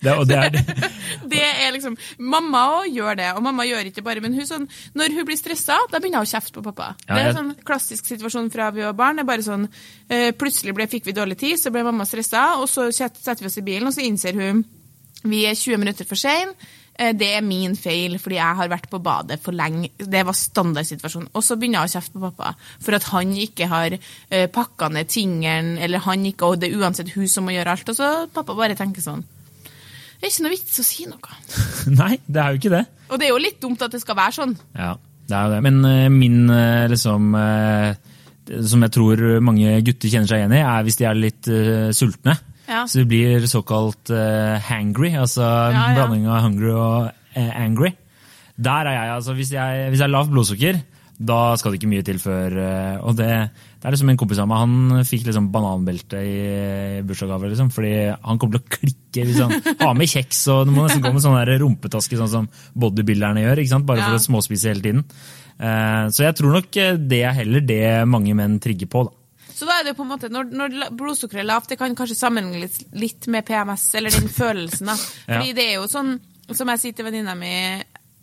Det, 0.00 0.12
og 0.14 0.26
det 0.28 0.38
er 0.38 0.54
det. 0.54 0.64
Det 1.30 1.42
er 1.42 1.70
liksom, 1.74 1.96
Mamma 2.18 2.62
òg 2.78 2.94
gjør 2.94 3.18
det, 3.18 3.28
og 3.36 3.42
mamma 3.44 3.66
gjør 3.68 3.90
ikke 3.90 4.02
bare, 4.06 4.22
men 4.24 4.34
hun 4.34 4.46
sånn, 4.48 4.66
når 4.96 5.14
hun 5.16 5.26
blir 5.28 5.38
stressa, 5.38 5.76
da 5.90 6.00
begynner 6.00 6.22
hun 6.22 6.28
å 6.28 6.30
kjefte 6.30 6.54
på 6.56 6.64
pappa. 6.64 6.92
Ja, 7.06 7.14
det 7.14 7.22
er 7.22 7.30
en 7.30 7.38
sånn 7.38 7.52
klassisk 7.66 8.08
situasjon 8.08 8.50
fra 8.54 8.70
vi 8.74 8.84
var 8.86 8.96
barn. 8.98 9.20
det 9.20 9.26
er 9.26 9.30
bare 9.30 9.46
sånn, 9.46 9.68
eh, 10.08 10.30
Plutselig 10.40 10.74
ble, 10.74 10.88
fikk 10.90 11.06
vi 11.06 11.16
dårlig 11.16 11.38
tid, 11.40 11.58
så 11.60 11.72
ble 11.74 11.84
mamma 11.86 12.06
stressa, 12.08 12.60
og 12.62 12.68
så 12.70 12.88
setter 12.94 13.42
vi 13.42 13.50
oss 13.50 13.60
i 13.60 13.66
bilen, 13.66 13.90
og 13.90 13.96
så 13.96 14.06
innser 14.06 14.38
hun 14.38 14.64
vi 15.22 15.44
er 15.44 15.54
20 15.58 15.76
minutter 15.82 16.06
for 16.08 16.16
sein. 16.16 16.54
Eh, 16.98 17.12
Det 17.12 17.28
er 17.36 17.42
min 17.44 17.76
feil, 17.76 18.18
fordi 18.18 18.36
jeg 18.36 18.56
har 18.56 18.68
vært 18.68 18.90
på 18.90 19.00
badet 19.02 19.40
for 19.40 19.52
lenge. 19.52 19.90
Det 19.98 20.24
var 20.26 20.36
standardsituasjonen. 20.36 21.30
Og 21.34 21.42
så 21.44 21.56
begynner 21.56 21.84
jeg 21.84 21.90
å 21.90 21.94
kjefte 21.98 22.16
på 22.18 22.30
pappa 22.30 22.54
for 22.80 22.96
at 22.96 23.08
han 23.12 23.34
ikke 23.36 23.68
har 23.68 23.96
uh, 23.96 24.46
pakka 24.52 24.88
ned 24.88 25.08
tingene, 25.08 25.78
eller 25.80 25.98
han 26.04 26.24
ikke, 26.26 26.46
og 26.46 26.60
det 26.60 26.70
er 26.70 26.80
uansett 26.80 27.12
hun 27.14 27.28
som 27.28 27.44
må 27.44 27.52
gjøre 27.52 27.76
alt. 27.76 27.88
Og 27.88 27.96
så 27.96 28.10
pappa 28.32 28.54
bare 28.54 28.76
tenker 28.78 29.04
sånn 29.04 29.24
Det 30.20 30.28
er 30.28 30.32
ikke 30.34 30.44
noe 30.44 30.52
vits 30.52 30.80
å 30.82 30.84
si 30.84 31.06
noe. 31.08 31.36
Nei, 32.00 32.18
det 32.28 32.42
er 32.42 32.52
jo 32.52 32.60
ikke 32.60 32.74
det. 32.74 32.82
Og 33.08 33.20
det 33.20 33.26
er 33.26 33.32
jo 33.32 33.40
litt 33.40 33.60
dumt 33.62 33.80
at 33.86 33.94
det 33.94 34.02
skal 34.02 34.18
være 34.18 34.36
sånn. 34.36 34.52
Ja, 34.76 34.92
det 35.00 35.36
er 35.36 35.46
jo 35.46 35.54
det. 35.54 35.60
Men 35.64 35.80
eh, 35.88 36.06
min 36.12 36.42
eh, 36.52 36.84
liksom 36.92 37.32
eh, 37.38 37.94
Som 38.68 38.84
jeg 38.84 38.92
tror 38.94 39.22
mange 39.46 39.78
gutter 39.86 40.12
kjenner 40.12 40.28
seg 40.28 40.42
igjen 40.42 40.56
i, 40.58 40.60
er 40.60 40.84
hvis 40.84 41.00
de 41.00 41.06
er 41.06 41.18
litt 41.18 41.48
uh, 41.48 41.88
sultne. 41.94 42.34
Ja. 42.66 42.84
Så 42.90 43.00
de 43.00 43.06
blir 43.08 43.44
såkalt 43.50 44.10
uh, 44.10 44.56
hangry, 44.66 45.12
altså 45.18 45.44
Ja, 45.44 45.70
ja. 45.70 45.84
blanding 45.94 46.26
av 46.26 46.44
hungry 46.48 46.72
og 46.74 47.10
uh, 47.10 47.52
angry. 47.54 47.92
Der 48.60 48.90
er 48.90 48.96
jeg, 48.96 49.12
altså. 49.14 49.36
Hvis 49.38 49.52
jeg, 49.54 49.86
hvis 49.92 50.02
jeg 50.02 50.08
har 50.08 50.12
lavt 50.12 50.32
blodsukker, 50.34 50.80
da 51.20 51.54
skal 51.60 51.74
det 51.74 51.80
ikke 51.82 51.90
mye 51.92 52.04
til 52.06 52.16
før 52.22 52.54
eh, 52.56 52.94
Og 53.04 53.12
det, 53.18 53.26
det 53.28 53.84
er 53.84 53.92
liksom 53.92 54.08
en 54.08 54.16
kompis 54.20 54.38
av 54.40 54.48
meg, 54.48 54.62
han 54.62 55.04
fikk 55.04 55.26
liksom 55.28 55.50
bananbelte 55.52 56.16
i 56.24 57.02
bursdagsgave, 57.04 57.50
liksom, 57.52 57.68
fordi 57.74 57.90
han 58.24 58.40
kommer 58.40 58.56
til 58.56 58.62
å 58.64 58.72
klikke 58.78 59.26
hvis 59.28 59.40
han 59.42 59.52
har 59.82 59.94
med 59.98 60.08
kjeks, 60.08 60.40
og 60.54 60.64
du 60.64 60.72
må 60.72 60.86
nesten 60.86 61.04
gå 61.04 61.12
med 61.12 61.24
sånn 61.24 61.36
rumpetaske, 61.60 62.16
sånn 62.16 62.32
som 62.32 62.48
bodybuilderne 62.72 63.44
gjør, 63.44 63.62
bare 63.84 64.00
for 64.06 64.16
Ja. 64.16 64.16
å 64.16 64.24
småspise 64.24 64.72
hele 64.72 64.80
tiden. 64.86 65.04
Eh, 65.60 66.08
så 66.08 66.24
jeg 66.24 66.38
tror 66.40 66.56
nok 66.56 66.76
eh, 66.80 66.96
det 66.96 67.20
er 67.28 67.36
heller 67.42 67.60
det 67.68 67.82
mange 68.08 68.32
menn 68.34 68.56
trigger 68.64 68.88
på, 68.88 69.04
da. 69.10 69.16
Så 69.60 69.66
da 69.68 69.74
er 69.80 69.90
det 69.90 69.96
på 69.98 70.06
en 70.06 70.12
måte, 70.14 70.30
når, 70.32 70.48
når 70.56 70.96
blodsukkeret 70.96 71.42
er 71.42 71.48
lavt, 71.50 71.68
det 71.68 71.76
kan 71.76 71.92
kanskje 71.98 72.16
sammenlignes 72.16 72.78
litt 72.96 73.26
med 73.28 73.44
PMS, 73.44 73.90
eller 74.00 74.14
den 74.16 74.30
følelsen. 74.32 74.88
da. 74.88 74.96
Fordi 74.96 75.50
Ja. 75.52 75.56
det 75.58 75.66
er 75.66 75.74
jo 75.76 75.88
sånn, 75.90 76.14
som 76.50 76.68
jeg 76.72 76.80
sier 76.80 76.96
til 76.96 77.04
venninna 77.04 77.34
mi 77.36 77.52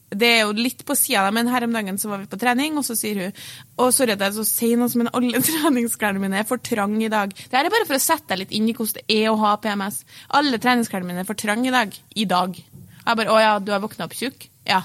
det 0.09 0.27
er 0.27 0.41
jo 0.45 0.53
litt 0.55 0.85
på 0.87 0.95
sida, 0.95 1.25
da, 1.25 1.31
men 1.35 1.49
her 1.51 1.65
om 1.65 1.73
dagen 1.75 1.97
så 1.99 2.07
var 2.07 2.21
vi 2.21 2.29
på 2.31 2.39
trening, 2.39 2.77
og 2.79 2.85
så 2.87 2.95
sier 2.95 3.19
hun 3.19 3.41
å 3.83 3.89
sorry 3.91 4.15
at 4.15 4.21
jeg 4.23 4.31
er 4.31 4.35
så 4.37 4.45
sein, 4.47 4.83
altså, 4.85 5.01
men 5.01 5.11
alle 5.11 5.41
treningsklærne 5.49 6.21
mine 6.23 6.39
er 6.39 6.47
for 6.47 6.63
trange 6.63 7.03
i 7.03 7.11
dag. 7.11 7.33
Det 7.35 7.57
her 7.59 7.67
er 7.67 7.73
bare 7.73 7.87
for 7.89 7.99
å 7.99 8.03
sette 8.03 8.31
deg 8.31 8.45
litt 8.45 8.55
inn 8.55 8.69
i 8.71 8.75
hvordan 8.77 9.01
det 9.01 9.17
er 9.19 9.31
å 9.31 9.39
ha 9.41 9.55
PMS. 9.63 10.03
Alle 10.39 10.61
treningsklærne 10.63 11.09
mine 11.09 11.25
er 11.25 11.27
for 11.27 11.39
trange 11.39 11.67
i 11.67 11.75
dag. 11.75 11.97
I 12.15 12.27
dag. 12.29 12.55
Jeg 12.55 13.19
bare 13.19 13.35
å 13.35 13.41
ja, 13.41 13.57
du 13.59 13.73
har 13.75 13.83
våkna 13.83 14.07
opp 14.07 14.15
tjukk? 14.15 14.47
Ja. 14.67 14.81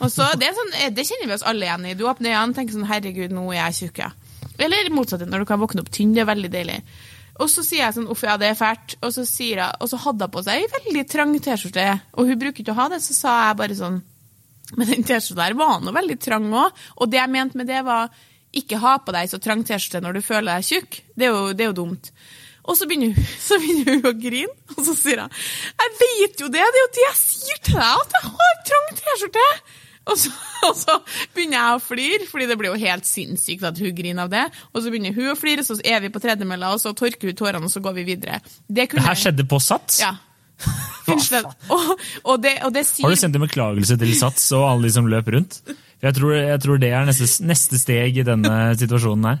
Og 0.00 0.08
så, 0.12 0.26
det, 0.40 0.50
sånn, 0.56 0.72
eh, 0.80 0.92
det 0.92 1.04
kjenner 1.08 1.28
vi 1.28 1.36
oss 1.36 1.44
alle 1.46 1.68
igjen 1.68 1.88
i. 1.90 1.96
Du 1.98 2.06
åpner 2.08 2.32
øynene 2.32 2.54
og 2.54 2.58
tenker 2.58 2.78
sånn 2.78 2.88
herregud, 2.88 3.34
nå 3.34 3.44
er 3.52 3.60
jeg 3.60 3.78
tjukk, 3.82 4.06
ja. 4.06 4.10
Eller 4.64 4.88
motsatt, 4.94 5.26
når 5.28 5.44
du 5.44 5.50
kan 5.50 5.60
våkne 5.60 5.84
opp 5.84 5.92
tynn. 5.92 6.14
Det 6.16 6.24
er 6.24 6.30
veldig 6.32 6.50
deilig. 6.52 6.80
Og 7.42 7.50
så 7.50 7.64
sier 7.66 7.82
jeg 7.82 7.96
sånn 7.96 8.10
uff, 8.12 8.22
ja, 8.24 8.36
det 8.38 8.52
er 8.52 8.58
fælt. 8.58 8.96
Og 9.02 9.12
så, 9.14 9.24
jeg, 9.42 9.68
og 9.82 9.90
så 9.90 10.00
hadde 10.04 10.28
hun 10.28 10.34
på 10.36 10.44
seg 10.46 10.62
ei 10.62 10.72
veldig 10.76 11.06
trang 11.10 11.36
T-skjorte, 11.42 11.86
og 12.14 12.30
hun 12.30 12.40
bruker 12.40 12.62
ikke 12.62 12.74
å 12.74 12.80
ha 12.82 12.90
det. 12.92 13.00
Så 13.04 13.16
sa 13.16 13.36
jeg 13.48 13.60
bare 13.60 13.78
sånn 13.78 14.02
Men 14.72 14.88
den 14.88 15.04
T-skjorta 15.04 15.42
der 15.42 15.58
var 15.58 15.82
nå 15.82 15.92
veldig 15.94 16.16
trang 16.22 16.48
òg. 16.52 16.86
Og 16.98 17.10
det 17.12 17.20
jeg 17.20 17.32
mente 17.34 17.60
med 17.60 17.68
det, 17.70 17.82
var 17.86 18.08
ikke 18.54 18.80
ha 18.82 18.96
på 19.02 19.14
deg 19.14 19.30
så 19.30 19.40
trang 19.42 19.64
T-skjorte 19.66 20.02
når 20.04 20.18
du 20.18 20.24
føler 20.24 20.54
deg 20.54 20.68
tjukk. 20.70 20.98
Det 21.14 21.28
er 21.28 21.36
jo, 21.36 21.52
det 21.52 21.66
er 21.66 21.72
jo 21.72 21.78
dumt. 21.84 22.10
Og 22.64 22.78
så 22.78 22.88
begynner, 22.88 23.12
hun, 23.12 23.30
så 23.46 23.60
begynner 23.60 23.98
hun 23.98 24.10
å 24.10 24.16
grine, 24.16 24.58
og 24.74 24.84
så 24.86 24.96
sier 24.96 25.24
hun 25.24 25.40
Jeg 25.76 25.96
vet 26.00 26.44
jo 26.44 26.50
det, 26.52 26.60
det 26.64 26.80
er 26.80 26.86
jo 26.86 26.92
det 26.96 27.08
jeg 27.08 27.16
sier 27.20 27.64
til 27.68 27.80
deg, 27.80 28.04
at 28.04 28.18
jeg 28.18 28.36
har 28.36 28.60
trang 28.70 28.92
T-skjorte! 29.00 29.48
Og 30.04 30.18
så, 30.20 30.30
og 30.68 30.76
så 30.76 30.98
begynner 31.36 31.58
jeg 31.58 31.76
å 31.76 31.82
flire, 31.82 32.28
fordi 32.28 32.48
det 32.50 32.58
blir 32.60 32.72
jo 32.72 32.80
helt 32.82 33.08
sinnssykt 33.08 33.64
at 33.68 33.80
hun 33.80 33.94
griner 33.96 34.26
av 34.26 34.32
det. 34.32 34.44
Og 34.72 34.84
så 34.84 34.92
begynner 34.92 35.16
hun 35.16 35.32
å 35.32 35.38
flire, 35.38 35.64
så 35.66 35.78
er 35.80 36.04
vi 36.04 36.12
på 36.12 36.22
tredemølla, 36.24 36.74
og 36.76 36.82
så 36.82 36.92
tørker 36.96 37.32
hun 37.32 37.40
tårene, 37.40 37.64
og 37.64 37.72
så 37.72 37.82
går 37.84 37.98
vi 38.00 38.06
videre. 38.12 38.40
Det 38.68 38.88
kunne 38.90 39.04
Det 39.04 39.10
her 39.10 39.22
skjedde 39.26 39.48
på 39.48 39.60
Sats. 39.64 40.00
Ja. 40.04 40.14
Og, 41.04 41.90
og, 42.24 42.36
det, 42.40 42.54
og 42.64 42.70
det 42.72 42.84
sier 42.88 43.04
Har 43.04 43.12
du 43.12 43.20
sendt 43.20 43.36
en 43.36 43.44
beklagelse 43.44 43.98
til 44.00 44.12
Sats 44.16 44.46
og 44.56 44.64
alle 44.70 44.88
de 44.88 44.94
som 44.94 45.08
løp 45.10 45.28
rundt? 45.34 45.60
Jeg 46.04 46.16
tror, 46.18 46.34
jeg 46.36 46.60
tror 46.60 46.80
det 46.82 46.90
er 46.92 47.06
neste, 47.08 47.26
neste 47.48 47.78
steg 47.80 48.18
i 48.20 48.24
denne 48.26 48.56
situasjonen 48.76 49.28
her. 49.30 49.38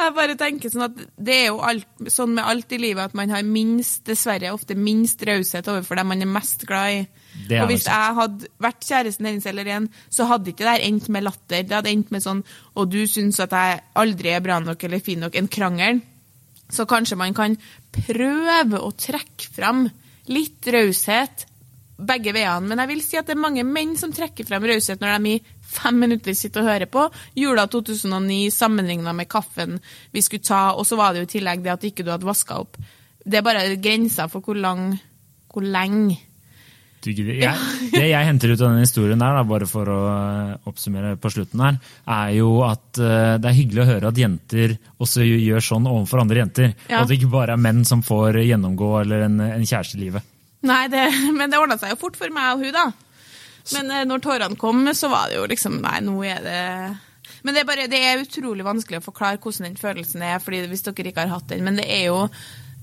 Jeg 0.00 0.14
bare 0.16 0.36
tenker 0.40 0.72
sånn 0.72 0.86
at 0.86 1.02
det 1.20 1.34
er 1.42 1.50
jo 1.50 1.58
alt, 1.66 1.88
sånn 2.12 2.32
med 2.38 2.48
alt 2.48 2.72
i 2.72 2.78
livet 2.80 3.10
at 3.10 3.16
man 3.18 3.34
har 3.34 3.44
minst, 3.44 4.00
dessverre 4.08 4.54
ofte 4.54 4.78
minst 4.80 5.20
raushet 5.28 5.68
overfor 5.68 6.00
dem 6.00 6.08
man 6.14 6.24
er 6.24 6.30
mest 6.30 6.64
glad 6.68 6.94
i. 6.94 7.02
Det 7.50 7.60
og 7.60 7.68
hvis 7.68 7.84
sant. 7.84 7.92
jeg 7.92 8.16
hadde 8.20 8.50
vært 8.64 8.88
kjæresten 8.88 9.28
hennes 9.28 9.48
eller 9.50 9.68
igjen, 9.68 9.90
så 10.08 10.28
hadde 10.30 10.54
ikke 10.54 10.64
det 10.64 10.72
her 10.72 10.86
endt 10.88 11.10
med 11.12 11.26
latter. 11.26 11.68
Det 11.68 11.76
hadde 11.76 11.92
endt 11.92 12.14
med 12.14 12.24
sånn 12.24 12.40
og 12.72 12.88
du 12.94 13.02
syns 13.10 13.42
at 13.44 13.52
jeg 13.52 13.84
aldri 14.00 14.32
er 14.32 14.44
bra 14.46 14.56
nok 14.64 14.88
eller 14.88 15.04
fin 15.04 15.20
nok, 15.20 15.36
en 15.36 15.52
krangel. 15.52 16.00
Så 16.72 16.88
kanskje 16.88 17.20
man 17.20 17.36
kan 17.36 17.60
prøve 17.92 18.80
å 18.80 18.88
trekke 18.96 19.52
fram 19.52 19.84
litt 20.32 20.66
raushet 20.72 21.46
begge 21.96 22.32
veiene. 22.36 22.68
Men 22.68 22.82
jeg 22.82 22.90
vil 22.92 23.02
si 23.04 23.18
at 23.18 23.28
det 23.28 23.36
er 23.36 23.42
mange 23.42 23.64
menn 23.66 23.94
som 23.98 24.12
trekker 24.14 24.46
frem 24.48 24.66
raushet 24.68 25.00
når 25.00 25.16
de 25.16 25.36
i 25.36 25.40
fem 25.66 25.98
minutter 25.98 26.36
sitter 26.36 26.62
og 26.62 26.70
hører 26.70 26.90
på. 26.92 27.06
Jula 27.38 27.66
2009 27.72 28.50
sammenligna 28.54 29.14
med 29.16 29.30
kaffen 29.32 29.80
vi 30.12 30.22
skulle 30.24 30.46
ta, 30.46 30.70
og 30.76 30.86
så 30.86 30.98
var 30.98 31.12
det 31.12 31.24
jo 31.24 31.30
i 31.30 31.34
tillegg 31.38 31.64
det 31.64 31.74
at 31.74 31.88
ikke 31.88 32.06
du 32.06 32.12
hadde 32.12 32.28
vaska 32.28 32.60
opp. 32.62 32.78
Det 33.26 33.40
er 33.40 33.46
bare 33.46 33.66
grensa 33.82 34.28
for 34.30 34.44
hvor 34.44 34.58
lang 34.58 34.92
hvor 35.52 35.64
lenge. 35.64 36.18
Du 37.06 37.12
gidder- 37.14 37.38
Jeg, 37.38 37.90
det 37.92 38.04
jeg 38.10 38.26
henter 38.26 38.50
ut 38.52 38.60
av 38.66 38.72
den 38.74 38.82
historien 38.82 39.20
der, 39.22 39.36
da, 39.38 39.44
bare 39.46 39.68
for 39.70 39.86
å 39.94 39.98
eh, 40.10 40.52
oppsummere 40.66 41.14
på 41.22 41.30
slutten 41.30 41.62
her, 41.62 41.78
er 42.18 42.32
jo 42.36 42.50
at 42.66 42.98
eh, 42.98 43.36
det 43.38 43.50
er 43.52 43.56
hyggelig 43.60 43.84
å 43.84 43.88
høre 43.92 44.10
at 44.10 44.18
jenter 44.20 44.74
også 44.98 45.22
gjør 45.26 45.62
sånn 45.68 45.86
overfor 45.90 46.24
andre 46.24 46.42
jenter. 46.42 46.72
Ja. 46.90 47.00
At 47.04 47.08
det 47.12 47.20
ikke 47.20 47.30
bare 47.32 47.54
er 47.54 47.62
menn 47.62 47.84
som 47.86 48.02
får 48.06 48.40
gjennomgå 48.42 48.90
eller 49.04 49.26
en, 49.30 49.38
en 49.46 49.64
kjæreste 49.66 50.00
i 50.00 50.04
livet. 50.08 50.26
Nei, 50.66 50.82
det, 50.90 51.06
men 51.38 51.52
det 51.52 51.62
ordna 51.62 51.78
seg 51.78 51.94
jo 51.94 52.00
fort 52.02 52.18
for 52.18 52.32
meg 52.34 52.56
og 52.56 52.66
hun, 52.66 52.74
da. 52.74 52.86
Men 53.76 53.90
eh, 53.94 54.04
når 54.10 54.22
tårene 54.26 54.58
kom, 54.60 54.82
så 54.94 55.08
var 55.10 55.30
det 55.30 55.40
jo 55.40 55.46
liksom 55.50 55.80
Nei, 55.82 55.96
nå 56.06 56.18
er 56.26 56.42
det 56.44 56.60
Men 57.42 57.54
det 57.54 57.62
er, 57.62 57.66
bare, 57.66 57.86
det 57.90 57.98
er 58.02 58.22
utrolig 58.22 58.62
vanskelig 58.66 59.00
å 59.00 59.06
forklare 59.08 59.38
hvordan 59.42 59.66
den 59.70 59.78
følelsen 59.80 60.22
er, 60.26 60.38
fordi 60.42 60.64
hvis 60.70 60.82
dere 60.86 61.10
ikke 61.10 61.24
har 61.24 61.32
hatt 61.38 61.48
den. 61.50 61.62
Men 61.66 61.78
det 61.78 61.86
er 61.90 62.08
jo 62.08 62.20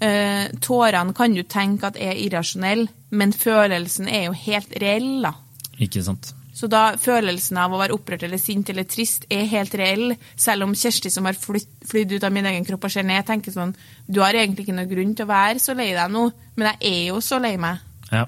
eh, 0.04 0.52
Tårene 0.64 1.16
kan 1.18 1.34
du 1.36 1.44
tenke 1.48 1.90
at 1.90 2.00
er 2.00 2.20
irrasjonelle, 2.20 2.90
men 3.14 3.34
følelsen 3.34 4.10
er 4.12 4.28
jo 4.28 4.38
helt 4.46 4.74
reell, 4.84 5.12
da. 5.26 5.36
Ikke 5.82 6.04
sant? 6.06 6.34
Så 6.54 6.68
da 6.70 6.94
følelsen 7.02 7.58
av 7.58 7.74
å 7.74 7.80
være 7.82 7.96
opprørt 7.96 8.24
eller 8.28 8.38
sint 8.38 8.70
eller 8.70 8.86
trist 8.86 9.26
er 9.34 9.48
helt 9.50 9.74
reell, 9.80 10.14
selv 10.38 10.68
om 10.68 10.76
Kjersti 10.78 11.10
som 11.10 11.26
har 11.26 11.38
flytt, 11.38 11.72
flydd 11.90 12.14
ut 12.14 12.28
av 12.28 12.36
min 12.36 12.46
egen 12.52 12.68
kropp 12.68 12.86
og 12.86 12.94
ser 12.94 13.08
ned, 13.08 13.26
tenker 13.26 13.56
sånn 13.56 13.74
Du 14.06 14.22
har 14.22 14.38
egentlig 14.38 14.68
ikke 14.68 14.78
noe 14.78 14.90
grunn 14.90 15.16
til 15.18 15.26
å 15.26 15.34
være 15.34 15.64
så 15.64 15.74
lei 15.78 15.90
deg 15.96 16.14
nå, 16.14 16.28
men 16.56 16.70
jeg 16.76 16.92
er 16.92 17.04
jo 17.10 17.20
så 17.26 17.42
lei 17.42 17.56
meg. 17.58 17.82
Ja. 18.14 18.28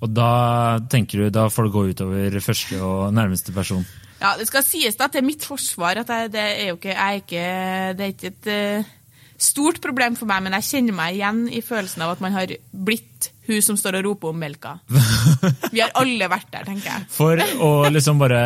Og 0.00 0.12
da 0.14 0.32
tenker 0.88 1.26
du, 1.26 1.30
da 1.34 1.48
får 1.52 1.68
det 1.68 1.74
gå 1.74 1.86
utover 1.92 2.40
første 2.40 2.80
og 2.80 3.08
nærmeste 3.12 3.52
person. 3.52 3.84
Ja, 4.18 4.32
det 4.38 4.48
skal 4.48 4.64
sies 4.66 4.96
da 4.98 5.06
til 5.12 5.26
mitt 5.26 5.44
forsvar 5.46 6.00
at 6.00 6.08
jeg, 6.10 6.32
det 6.34 6.44
er 6.44 6.70
jo 6.70 6.78
ikke, 6.78 6.94
jeg 6.94 6.98
er 6.98 7.20
ikke 7.20 7.44
Det 7.98 8.06
er 8.06 8.14
ikke 8.14 8.32
et 8.32 8.48
eh, 8.50 8.88
stort 9.38 9.80
problem 9.82 10.16
for 10.18 10.28
meg, 10.30 10.44
men 10.44 10.56
jeg 10.58 10.68
kjenner 10.72 10.96
meg 10.98 11.18
igjen 11.18 11.44
i 11.54 11.62
følelsen 11.64 12.04
av 12.04 12.16
at 12.16 12.22
man 12.24 12.34
har 12.34 12.52
blitt 12.72 13.30
hun 13.48 13.62
som 13.64 13.78
står 13.80 13.98
og 13.98 14.04
roper 14.04 14.32
om 14.32 14.40
melka. 14.40 14.74
Vi 15.72 15.80
har 15.80 15.92
alle 15.96 16.28
vært 16.28 16.50
der, 16.52 16.66
tenker 16.68 16.90
jeg. 16.90 17.06
For 17.14 17.40
å 17.64 17.70
liksom 17.88 18.20
bare 18.20 18.40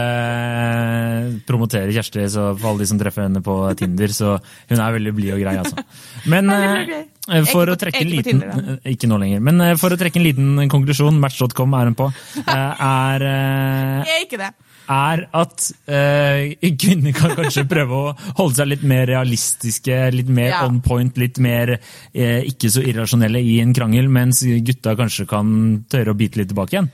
promotere 1.49 1.91
Kjersti 1.95 2.29
så 2.31 2.53
for 2.55 2.71
alle 2.71 2.85
de 2.85 2.91
som 2.93 3.01
treffer 3.01 3.27
henne 3.27 3.43
på 3.45 3.57
Tinder, 3.79 4.15
så 4.15 4.37
hun 4.71 4.79
er 4.79 4.97
veldig 4.99 5.15
blid 5.17 5.35
og 5.35 5.43
grei, 5.43 5.57
altså. 5.59 5.83
Men 6.31 6.53
eh, 6.55 6.77
grei. 6.87 7.43
for 7.51 7.73
å 7.73 7.79
trekke 7.79 8.05
en 8.05 8.13
liten 8.13 8.45
Ikke 8.93 9.11
nå 9.11 9.19
lenger. 9.23 9.43
Men 9.43 9.65
eh, 9.67 9.75
for 9.81 9.95
å 9.95 9.99
trekke 9.99 10.21
en 10.23 10.29
liten 10.29 10.67
konklusjon, 10.71 11.19
match.com 11.23 11.79
er 11.81 11.91
hun 11.91 11.99
på, 11.99 12.13
eh, 12.45 12.85
er 12.87 13.27
eh, 13.27 13.97
Jeg 14.07 14.21
er 14.21 14.29
ikke 14.29 14.43
det. 14.45 14.53
Er 14.93 15.23
at 15.41 15.67
eh, 15.89 16.71
kvinner 16.79 17.15
kan 17.17 17.33
kanskje 17.39 17.65
prøve 17.71 17.99
å 17.99 18.15
holde 18.39 18.59
seg 18.61 18.69
litt 18.73 18.83
mer 18.89 19.07
realistiske, 19.11 19.99
litt 20.15 20.29
mer 20.33 20.51
Ja. 20.53 20.65
on 20.69 20.81
point, 20.85 21.17
litt 21.21 21.39
mer 21.43 21.75
eh, 21.79 22.43
ikke 22.51 22.71
så 22.75 22.83
irrasjonelle 22.85 23.41
i 23.41 23.59
en 23.65 23.73
krangel, 23.77 24.09
mens 24.13 24.43
gutta 24.67 24.95
kanskje 24.99 25.27
kan 25.31 25.55
tørre 25.91 26.13
å 26.13 26.19
bite 26.19 26.41
litt 26.43 26.53
tilbake 26.53 26.77
igjen. 26.77 26.91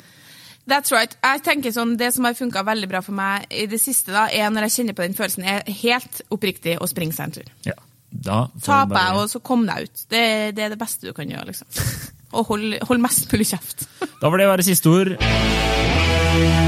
That's 0.69 0.93
right. 0.93 1.15
Jeg 1.25 1.41
tenker 1.47 1.73
sånn, 1.73 1.95
Det 1.97 2.11
som 2.13 2.27
har 2.29 2.35
funka 2.37 2.61
veldig 2.63 2.89
bra 2.91 3.01
for 3.01 3.17
meg 3.17 3.47
i 3.51 3.65
det 3.73 3.79
siste, 3.81 4.13
da, 4.13 4.27
er 4.29 4.51
når 4.53 4.67
jeg 4.69 4.75
kjenner 4.79 4.97
på 4.99 5.07
den 5.07 5.17
følelsen, 5.17 5.47
er 5.49 5.63
helt 5.83 6.21
oppriktig 6.31 6.75
å 6.79 6.89
springe 6.91 7.17
seg 7.17 7.25
en 7.31 7.33
tur. 7.39 7.49
Ja. 7.65 7.73
Da 8.13 8.43
får 8.53 8.67
Ta 8.67 8.85
du 8.85 8.91
på 8.91 8.95
bare- 8.99 9.07
jeg, 9.15 9.17
og 9.23 9.31
så 9.33 9.41
kom 9.45 9.65
deg 9.69 9.89
ut. 9.89 10.05
Det, 10.13 10.23
det 10.57 10.65
er 10.67 10.69
det 10.77 10.79
beste 10.81 11.09
du 11.09 11.13
kan 11.17 11.29
gjøre. 11.29 11.47
liksom. 11.53 11.69
Og 12.37 12.45
hold, 12.53 12.75
hold 12.85 13.01
mest 13.01 13.33
mulig 13.33 13.49
kjeft. 13.49 13.87
Da 14.21 14.29
får 14.29 14.39
det 14.45 14.49
være 14.53 14.69
siste 14.69 14.93
ord. 14.93 16.68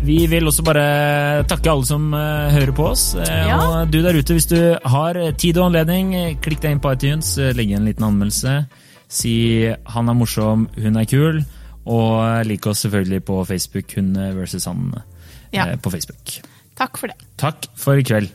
Vi 0.00 0.16
vil 0.32 0.48
også 0.48 0.64
bare 0.64 0.84
takke 1.48 1.68
alle 1.70 1.84
som 1.86 2.06
eh, 2.16 2.52
hører 2.54 2.72
på 2.76 2.86
oss. 2.88 3.10
Eh, 3.20 3.46
Ja. 3.50 3.58
Og 3.60 3.90
du 3.92 3.98
der 4.02 4.16
ute, 4.16 4.32
hvis 4.36 4.48
du 4.48 4.56
har 4.88 5.18
tid 5.36 5.58
og 5.60 5.68
anledning, 5.70 6.14
eh, 6.16 6.36
klikk 6.40 6.62
deg 6.62 6.72
inn 6.72 6.80
på 6.80 6.94
iTunes, 6.96 7.34
legg 7.36 7.68
igjen 7.68 7.82
en 7.84 7.90
liten 7.90 8.06
anmeldelse. 8.08 8.66
Si 9.08 9.66
'han 9.68 10.08
er 10.08 10.14
morsom, 10.14 10.68
hun 10.76 10.96
er 10.96 11.04
kul', 11.04 11.44
og 11.86 12.46
lik 12.46 12.66
oss 12.66 12.84
selvfølgelig 12.86 13.24
på 13.24 13.44
Facebook, 13.46 13.92
hun 13.94 14.14
versus 14.36 14.64
han 14.64 14.94
Ja. 15.52 15.76
på 15.76 15.90
Facebook. 15.90 16.40
Takk 16.76 16.96
for 16.96 17.08
det. 17.08 17.16
Takk 17.36 17.66
for 17.74 17.94
i 17.94 18.02
kveld. 18.02 18.30